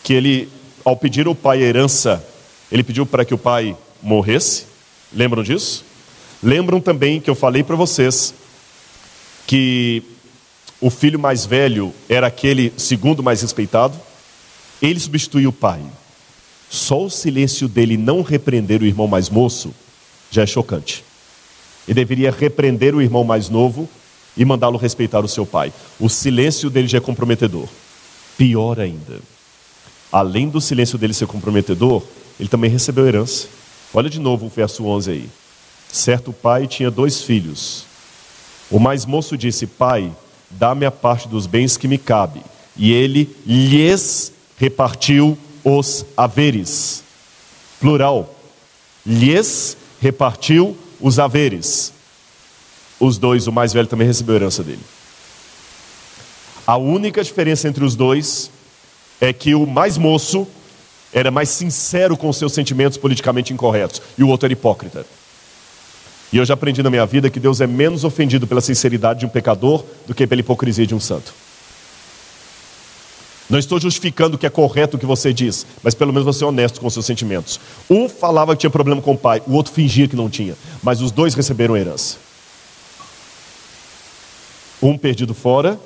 que 0.00 0.12
ele, 0.12 0.48
ao 0.84 0.96
pedir 0.96 1.26
ao 1.26 1.34
pai 1.34 1.60
a 1.60 1.66
herança, 1.66 2.24
ele 2.70 2.84
pediu 2.84 3.04
para 3.04 3.24
que 3.24 3.34
o 3.34 3.38
pai 3.38 3.76
morresse. 4.00 4.66
Lembram 5.12 5.42
disso? 5.42 5.84
Lembram 6.40 6.80
também 6.80 7.20
que 7.20 7.28
eu 7.28 7.34
falei 7.34 7.64
para 7.64 7.74
vocês 7.74 8.32
que 9.44 10.04
o 10.80 10.88
filho 10.88 11.18
mais 11.18 11.44
velho 11.44 11.92
era 12.08 12.28
aquele 12.28 12.72
segundo 12.76 13.24
mais 13.24 13.42
respeitado, 13.42 13.98
ele 14.80 15.00
substituiu 15.00 15.50
o 15.50 15.52
pai. 15.52 15.80
Só 16.70 17.06
o 17.06 17.10
silêncio 17.10 17.66
dele 17.66 17.96
não 17.96 18.22
repreender 18.22 18.82
o 18.82 18.86
irmão 18.86 19.08
mais 19.08 19.28
moço 19.28 19.74
já 20.30 20.42
é 20.42 20.46
chocante. 20.46 21.02
Ele 21.88 21.96
deveria 21.96 22.30
repreender 22.30 22.94
o 22.94 23.02
irmão 23.02 23.24
mais 23.24 23.48
novo 23.48 23.88
e 24.36 24.44
mandá-lo 24.44 24.78
respeitar 24.78 25.24
o 25.24 25.28
seu 25.28 25.44
pai. 25.44 25.72
O 25.98 26.08
silêncio 26.08 26.70
dele 26.70 26.88
já 26.88 26.98
é 26.98 27.00
comprometedor. 27.00 27.68
Pior 28.36 28.80
ainda, 28.80 29.20
além 30.10 30.48
do 30.48 30.60
silêncio 30.60 30.98
dele 30.98 31.12
ser 31.12 31.26
comprometedor, 31.26 32.02
ele 32.38 32.48
também 32.48 32.70
recebeu 32.70 33.06
herança. 33.06 33.48
Olha 33.92 34.08
de 34.08 34.18
novo 34.18 34.46
o 34.46 34.48
verso 34.48 34.84
11 34.84 35.10
aí. 35.10 35.28
Certo 35.92 36.32
pai 36.32 36.66
tinha 36.66 36.90
dois 36.90 37.22
filhos. 37.22 37.84
O 38.70 38.78
mais 38.78 39.04
moço 39.04 39.36
disse: 39.36 39.66
Pai, 39.66 40.10
dá-me 40.48 40.86
a 40.86 40.90
parte 40.90 41.28
dos 41.28 41.46
bens 41.46 41.76
que 41.76 41.88
me 41.88 41.98
cabe. 41.98 42.40
E 42.76 42.92
ele 42.92 43.36
lhes 43.44 44.32
repartiu 44.56 45.36
os 45.64 46.06
haveres. 46.16 47.02
Plural. 47.80 48.34
Lhes 49.04 49.76
repartiu 50.00 50.76
os 51.00 51.18
haveres. 51.18 51.92
Os 53.00 53.16
dois, 53.16 53.46
o 53.46 53.52
mais 53.52 53.72
velho 53.72 53.88
também 53.88 54.06
recebeu 54.06 54.34
a 54.34 54.38
herança 54.38 54.62
dele. 54.62 54.82
A 56.66 56.76
única 56.76 57.24
diferença 57.24 57.66
entre 57.66 57.82
os 57.82 57.96
dois 57.96 58.50
é 59.20 59.32
que 59.32 59.54
o 59.54 59.66
mais 59.66 59.98
moço 59.98 60.46
era 61.12 61.30
mais 61.30 61.48
sincero 61.48 62.16
com 62.16 62.32
seus 62.32 62.52
sentimentos 62.52 62.96
politicamente 62.96 63.52
incorretos 63.52 64.00
e 64.16 64.22
o 64.22 64.28
outro 64.28 64.46
era 64.46 64.52
hipócrita. 64.52 65.04
E 66.32 66.36
eu 66.36 66.44
já 66.44 66.54
aprendi 66.54 66.82
na 66.82 66.90
minha 66.90 67.04
vida 67.04 67.28
que 67.28 67.40
Deus 67.40 67.60
é 67.60 67.66
menos 67.66 68.04
ofendido 68.04 68.46
pela 68.46 68.60
sinceridade 68.60 69.20
de 69.20 69.26
um 69.26 69.28
pecador 69.28 69.84
do 70.06 70.14
que 70.14 70.26
pela 70.26 70.40
hipocrisia 70.40 70.86
de 70.86 70.94
um 70.94 71.00
santo. 71.00 71.34
Não 73.48 73.58
estou 73.58 73.80
justificando 73.80 74.38
que 74.38 74.46
é 74.46 74.50
correto 74.50 74.96
o 74.96 75.00
que 75.00 75.04
você 75.04 75.32
diz, 75.32 75.66
mas 75.82 75.92
pelo 75.92 76.12
menos 76.12 76.24
você 76.24 76.44
é 76.44 76.46
honesto 76.46 76.80
com 76.80 76.88
seus 76.88 77.04
sentimentos. 77.04 77.58
Um 77.90 78.08
falava 78.08 78.54
que 78.54 78.60
tinha 78.60 78.70
problema 78.70 79.02
com 79.02 79.14
o 79.14 79.18
pai, 79.18 79.42
o 79.44 79.54
outro 79.54 79.72
fingia 79.72 80.06
que 80.06 80.14
não 80.14 80.30
tinha, 80.30 80.54
mas 80.84 81.00
os 81.00 81.10
dois 81.10 81.34
receberam 81.34 81.76
herança. 81.76 82.29
Um 84.82 84.96
perdido 84.96 85.34
fora, 85.34 85.78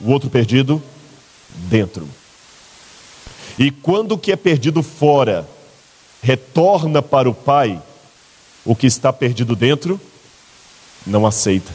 o 0.00 0.10
outro 0.10 0.30
perdido 0.30 0.82
dentro. 1.68 2.08
E 3.58 3.70
quando 3.70 4.12
o 4.12 4.18
que 4.18 4.32
é 4.32 4.36
perdido 4.36 4.82
fora 4.82 5.48
retorna 6.22 7.02
para 7.02 7.28
o 7.28 7.34
pai, 7.34 7.80
o 8.64 8.74
que 8.74 8.86
está 8.86 9.12
perdido 9.12 9.54
dentro 9.56 10.00
não 11.06 11.26
aceita. 11.26 11.72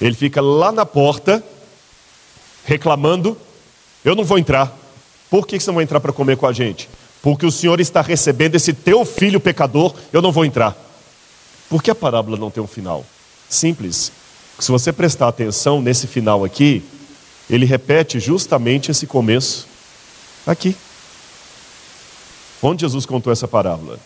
Ele 0.00 0.14
fica 0.14 0.40
lá 0.40 0.70
na 0.70 0.86
porta 0.86 1.42
reclamando 2.64 3.36
eu 4.04 4.14
não 4.14 4.24
vou 4.24 4.38
entrar. 4.38 4.76
Por 5.28 5.46
que 5.46 5.58
você 5.58 5.66
não 5.66 5.74
vai 5.74 5.84
entrar 5.84 6.00
para 6.00 6.12
comer 6.12 6.36
com 6.36 6.46
a 6.46 6.52
gente? 6.52 6.88
Porque 7.20 7.44
o 7.44 7.52
Senhor 7.52 7.80
está 7.80 8.00
recebendo 8.00 8.54
esse 8.54 8.72
teu 8.72 9.04
filho 9.04 9.40
pecador, 9.40 9.94
eu 10.12 10.22
não 10.22 10.32
vou 10.32 10.44
entrar. 10.44 10.76
Por 11.68 11.82
que 11.82 11.90
a 11.90 11.94
parábola 11.94 12.38
não 12.38 12.50
tem 12.50 12.62
um 12.62 12.66
final? 12.66 13.04
Simples. 13.48 14.12
Se 14.58 14.72
você 14.72 14.92
prestar 14.92 15.28
atenção 15.28 15.80
nesse 15.80 16.06
final 16.06 16.44
aqui, 16.44 16.82
ele 17.48 17.64
repete 17.64 18.18
justamente 18.18 18.90
esse 18.90 19.06
começo 19.06 19.68
aqui. 20.46 20.76
Onde 22.60 22.80
Jesus 22.80 23.06
contou 23.06 23.32
essa 23.32 23.46
parábola? 23.46 24.00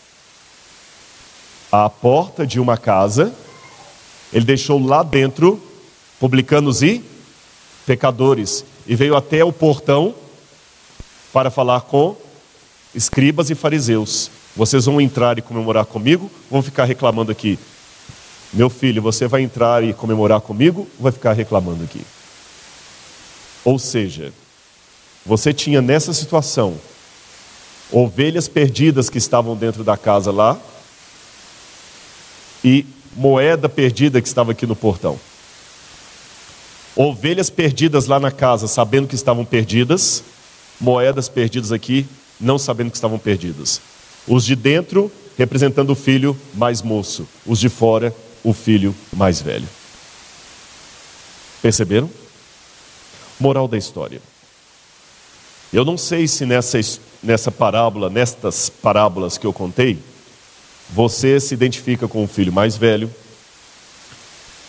À 1.71 1.89
porta 1.89 2.45
de 2.45 2.59
uma 2.59 2.77
casa, 2.77 3.33
ele 4.31 4.45
deixou 4.45 4.79
lá 4.79 5.01
dentro 5.01 5.61
publicanos 6.19 6.83
e 6.83 7.03
pecadores 7.85 8.63
e 8.85 8.95
veio 8.95 9.15
até 9.15 9.43
o 9.43 9.51
portão 9.51 10.13
para 11.33 11.49
falar 11.49 11.81
com 11.81 12.15
escribas 12.93 13.49
e 13.49 13.55
fariseus. 13.55 14.29
Vocês 14.55 14.85
vão 14.85 15.01
entrar 15.01 15.39
e 15.39 15.41
comemorar 15.41 15.85
comigo? 15.85 16.29
Vão 16.49 16.61
ficar 16.61 16.85
reclamando 16.85 17.31
aqui? 17.31 17.57
Meu 18.53 18.69
filho, 18.69 19.01
você 19.01 19.27
vai 19.27 19.41
entrar 19.41 19.83
e 19.83 19.93
comemorar 19.93 20.39
comigo 20.39 20.81
ou 20.97 21.03
vai 21.03 21.11
ficar 21.11 21.33
reclamando 21.33 21.83
aqui? 21.83 22.01
Ou 23.65 23.79
seja, 23.79 24.31
você 25.25 25.51
tinha 25.51 25.81
nessa 25.81 26.13
situação 26.13 26.77
ovelhas 27.91 28.47
perdidas 28.47 29.09
que 29.09 29.17
estavam 29.17 29.55
dentro 29.55 29.83
da 29.83 29.97
casa 29.97 30.31
lá 30.31 30.59
e 32.63 32.85
moeda 33.15 33.67
perdida 33.67 34.21
que 34.21 34.27
estava 34.27 34.51
aqui 34.51 34.67
no 34.67 34.75
portão. 34.75 35.19
Ovelhas 36.95 37.49
perdidas 37.49 38.05
lá 38.05 38.19
na 38.19 38.31
casa, 38.31 38.67
sabendo 38.67 39.07
que 39.07 39.15
estavam 39.15 39.43
perdidas, 39.43 40.23
moedas 40.79 41.27
perdidas 41.27 41.71
aqui, 41.71 42.05
não 42.39 42.59
sabendo 42.59 42.91
que 42.91 42.97
estavam 42.97 43.17
perdidas. 43.17 43.81
Os 44.27 44.45
de 44.45 44.55
dentro 44.55 45.11
representando 45.37 45.89
o 45.89 45.95
filho 45.95 46.37
mais 46.53 46.83
moço, 46.83 47.27
os 47.45 47.59
de 47.59 47.69
fora, 47.69 48.15
o 48.43 48.53
filho 48.53 48.95
mais 49.11 49.41
velho. 49.41 49.67
Perceberam? 51.61 52.09
Moral 53.39 53.67
da 53.67 53.77
história. 53.77 54.21
Eu 55.71 55.83
não 55.83 55.97
sei 55.97 56.27
se 56.27 56.45
nessa, 56.45 56.79
nessa 57.21 57.51
parábola, 57.51 58.09
nestas 58.09 58.69
parábolas 58.69 59.37
que 59.37 59.47
eu 59.47 59.53
contei, 59.53 59.97
você 60.89 61.39
se 61.39 61.53
identifica 61.53 62.07
com 62.07 62.23
o 62.23 62.27
filho 62.27 62.53
mais 62.53 62.77
velho, 62.77 63.13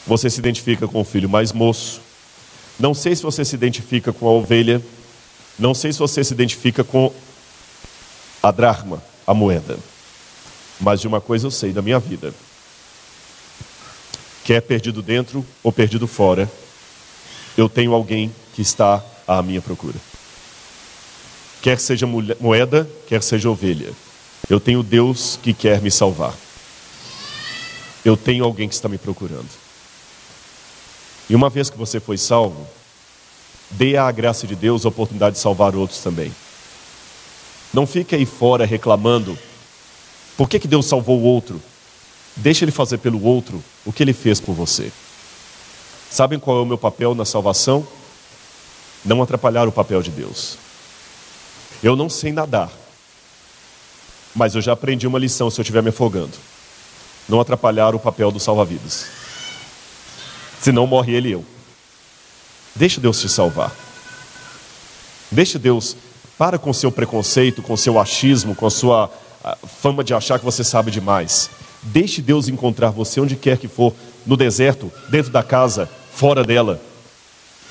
você 0.06 0.30
se 0.30 0.38
identifica 0.38 0.88
com 0.88 1.00
o 1.00 1.04
filho 1.04 1.28
mais 1.28 1.52
moço, 1.52 2.00
não 2.78 2.94
sei 2.94 3.14
se 3.14 3.22
você 3.22 3.44
se 3.44 3.54
identifica 3.54 4.12
com 4.12 4.26
a 4.26 4.32
ovelha, 4.32 4.82
não 5.58 5.74
sei 5.74 5.92
se 5.92 5.98
você 5.98 6.24
se 6.24 6.32
identifica 6.32 6.82
com 6.82 7.12
a 8.42 8.50
dracma, 8.50 9.02
a 9.26 9.34
moeda. 9.34 9.78
Mas 10.80 11.00
de 11.00 11.06
uma 11.06 11.20
coisa 11.20 11.46
eu 11.46 11.50
sei 11.50 11.72
da 11.72 11.82
minha 11.82 11.98
vida: 11.98 12.34
quer 14.44 14.60
perdido 14.60 15.02
dentro 15.02 15.44
ou 15.62 15.72
perdido 15.72 16.06
fora, 16.06 16.50
eu 17.56 17.68
tenho 17.68 17.94
alguém 17.94 18.32
que 18.54 18.60
está 18.62 19.02
à 19.26 19.42
minha 19.42 19.62
procura. 19.62 19.96
Quer 21.62 21.80
seja 21.80 22.06
moeda, 22.06 22.88
quer 23.08 23.22
seja 23.22 23.48
ovelha, 23.48 23.90
eu 24.50 24.60
tenho 24.60 24.82
Deus 24.82 25.38
que 25.42 25.54
quer 25.54 25.80
me 25.80 25.90
salvar. 25.90 26.34
Eu 28.04 28.18
tenho 28.18 28.44
alguém 28.44 28.68
que 28.68 28.74
está 28.74 28.86
me 28.86 28.98
procurando. 28.98 29.48
E 31.28 31.34
uma 31.34 31.48
vez 31.48 31.70
que 31.70 31.78
você 31.78 31.98
foi 31.98 32.18
salvo, 32.18 32.66
dê 33.70 33.96
à 33.96 34.10
graça 34.12 34.46
de 34.46 34.54
Deus 34.54 34.84
a 34.84 34.90
oportunidade 34.90 35.36
de 35.36 35.40
salvar 35.40 35.74
outros 35.74 36.00
também. 36.00 36.30
Não 37.72 37.86
fique 37.86 38.14
aí 38.14 38.26
fora 38.26 38.66
reclamando. 38.66 39.38
Por 40.36 40.50
que, 40.50 40.58
que 40.58 40.68
Deus 40.68 40.84
salvou 40.84 41.18
o 41.18 41.24
outro? 41.24 41.62
Deixe 42.36 42.64
ele 42.64 42.72
fazer 42.72 42.98
pelo 42.98 43.22
outro 43.22 43.62
o 43.84 43.92
que 43.92 44.02
ele 44.02 44.12
fez 44.12 44.40
por 44.40 44.54
você. 44.54 44.90
Sabem 46.10 46.38
qual 46.38 46.58
é 46.58 46.62
o 46.62 46.66
meu 46.66 46.78
papel 46.78 47.14
na 47.14 47.24
salvação? 47.24 47.86
Não 49.04 49.22
atrapalhar 49.22 49.68
o 49.68 49.72
papel 49.72 50.02
de 50.02 50.10
Deus. 50.10 50.56
Eu 51.82 51.94
não 51.96 52.08
sei 52.08 52.32
nadar, 52.32 52.70
mas 54.34 54.54
eu 54.54 54.62
já 54.62 54.72
aprendi 54.72 55.06
uma 55.06 55.18
lição 55.18 55.50
se 55.50 55.60
eu 55.60 55.62
estiver 55.62 55.82
me 55.82 55.90
afogando. 55.90 56.32
Não 57.28 57.40
atrapalhar 57.40 57.94
o 57.94 57.98
papel 57.98 58.30
do 58.30 58.40
salva-vidas. 58.40 59.06
Senão 60.60 60.86
morre 60.86 61.12
ele 61.12 61.28
e 61.28 61.32
eu. 61.32 61.44
Deixe 62.74 63.00
Deus 63.00 63.20
te 63.20 63.28
salvar. 63.28 63.72
Deixe 65.30 65.58
Deus, 65.58 65.96
para 66.38 66.58
com 66.58 66.72
seu 66.72 66.90
preconceito, 66.90 67.62
com 67.62 67.76
seu 67.76 67.98
achismo, 67.98 68.54
com 68.54 68.66
a 68.66 68.70
sua 68.70 69.10
fama 69.80 70.02
de 70.02 70.14
achar 70.14 70.38
que 70.38 70.44
você 70.44 70.64
sabe 70.64 70.90
demais. 70.90 71.50
Deixe 71.84 72.20
Deus 72.22 72.48
encontrar 72.48 72.90
você 72.90 73.20
onde 73.20 73.36
quer 73.36 73.58
que 73.58 73.68
for, 73.68 73.94
no 74.26 74.36
deserto, 74.36 74.90
dentro 75.10 75.30
da 75.30 75.42
casa, 75.42 75.88
fora 76.12 76.42
dela. 76.42 76.80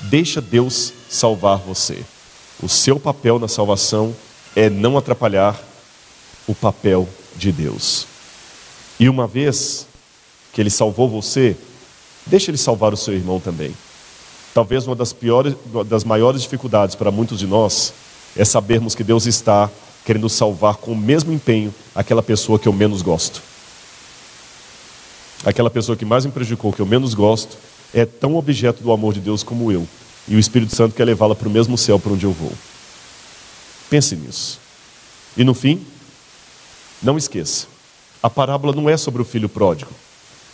Deixa 0.02 0.40
Deus 0.40 0.94
salvar 1.10 1.58
você. 1.58 2.04
O 2.62 2.70
seu 2.70 3.00
papel 3.00 3.40
na 3.40 3.48
salvação 3.48 4.16
é 4.56 4.70
não 4.70 4.98
atrapalhar 4.98 5.60
o 6.48 6.54
papel 6.54 7.08
de 7.36 7.52
Deus. 7.52 8.06
E 9.00 9.10
uma 9.10 9.28
vez 9.28 9.88
que 10.54 10.62
Ele 10.62 10.70
salvou 10.70 11.10
você, 11.10 11.58
Deixe 12.26 12.50
ele 12.50 12.58
salvar 12.58 12.94
o 12.94 12.98
seu 12.98 13.14
irmão 13.14 13.40
também. 13.40 13.74
Talvez 14.54 14.88
uma 14.88 14.96
das 14.96 15.12
piores, 15.12 15.56
das 15.88 16.04
maiores 16.04 16.42
dificuldades 16.42 16.96
para 16.96 17.12
muitos 17.12 17.40
de 17.40 17.48
nós 17.48 17.94
é 18.36 18.46
sabermos 18.46 18.96
que 18.96 19.04
Deus 19.04 19.26
está 19.26 19.70
querendo 20.06 20.30
salvar 20.30 20.76
com 20.76 20.92
o 20.92 20.98
mesmo 20.98 21.34
empenho 21.34 21.74
aquela 21.94 22.22
pessoa 22.22 22.60
que 22.60 22.68
eu 22.68 22.74
menos 22.74 23.02
gosto. 23.02 23.42
Aquela 25.46 25.70
pessoa 25.70 25.96
que 25.98 26.06
mais 26.06 26.26
me 26.26 26.32
prejudicou, 26.32 26.72
que 26.72 26.80
eu 26.80 26.86
menos 26.86 27.14
gosto, 27.14 27.58
é 27.94 28.06
tão 28.06 28.36
objeto 28.36 28.82
do 28.82 28.92
amor 28.92 29.14
de 29.14 29.20
Deus 29.20 29.44
como 29.44 29.72
eu. 29.72 29.88
E 30.28 30.36
o 30.36 30.40
Espírito 30.40 30.76
Santo 30.76 30.96
quer 30.96 31.06
levá-la 31.06 31.36
para 31.36 31.48
o 31.48 31.52
mesmo 31.52 31.78
céu 31.78 32.00
para 32.00 32.14
onde 32.14 32.26
eu 32.26 32.32
vou. 32.32 32.52
Pense 33.90 34.16
nisso. 34.16 34.60
E 35.36 35.44
no 35.44 35.54
fim, 35.54 35.86
não 37.02 37.18
esqueça: 37.18 37.68
a 38.22 38.30
parábola 38.30 38.74
não 38.74 38.90
é 38.90 38.96
sobre 38.96 39.22
o 39.22 39.26
filho 39.26 39.50
pródigo, 39.50 39.92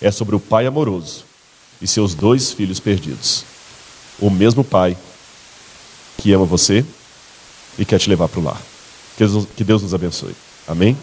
é 0.01 0.09
sobre 0.11 0.35
o 0.35 0.39
pai 0.39 0.65
amoroso 0.65 1.23
e 1.81 1.87
seus 1.87 2.15
dois 2.15 2.51
filhos 2.51 2.79
perdidos. 2.79 3.45
o 4.19 4.29
mesmo 4.29 4.63
pai 4.65 4.97
que 6.17 6.33
ama 6.33 6.45
você 6.45 6.83
e 7.77 7.85
quer 7.85 7.99
te 7.99 8.09
levar 8.09 8.27
para 8.27 8.39
o 8.39 8.43
lar. 8.43 8.61
Que 9.55 9.63
Deus, 9.63 9.81
nos 9.81 9.93
abençoe. 9.93 10.35
Amém? 10.67 10.97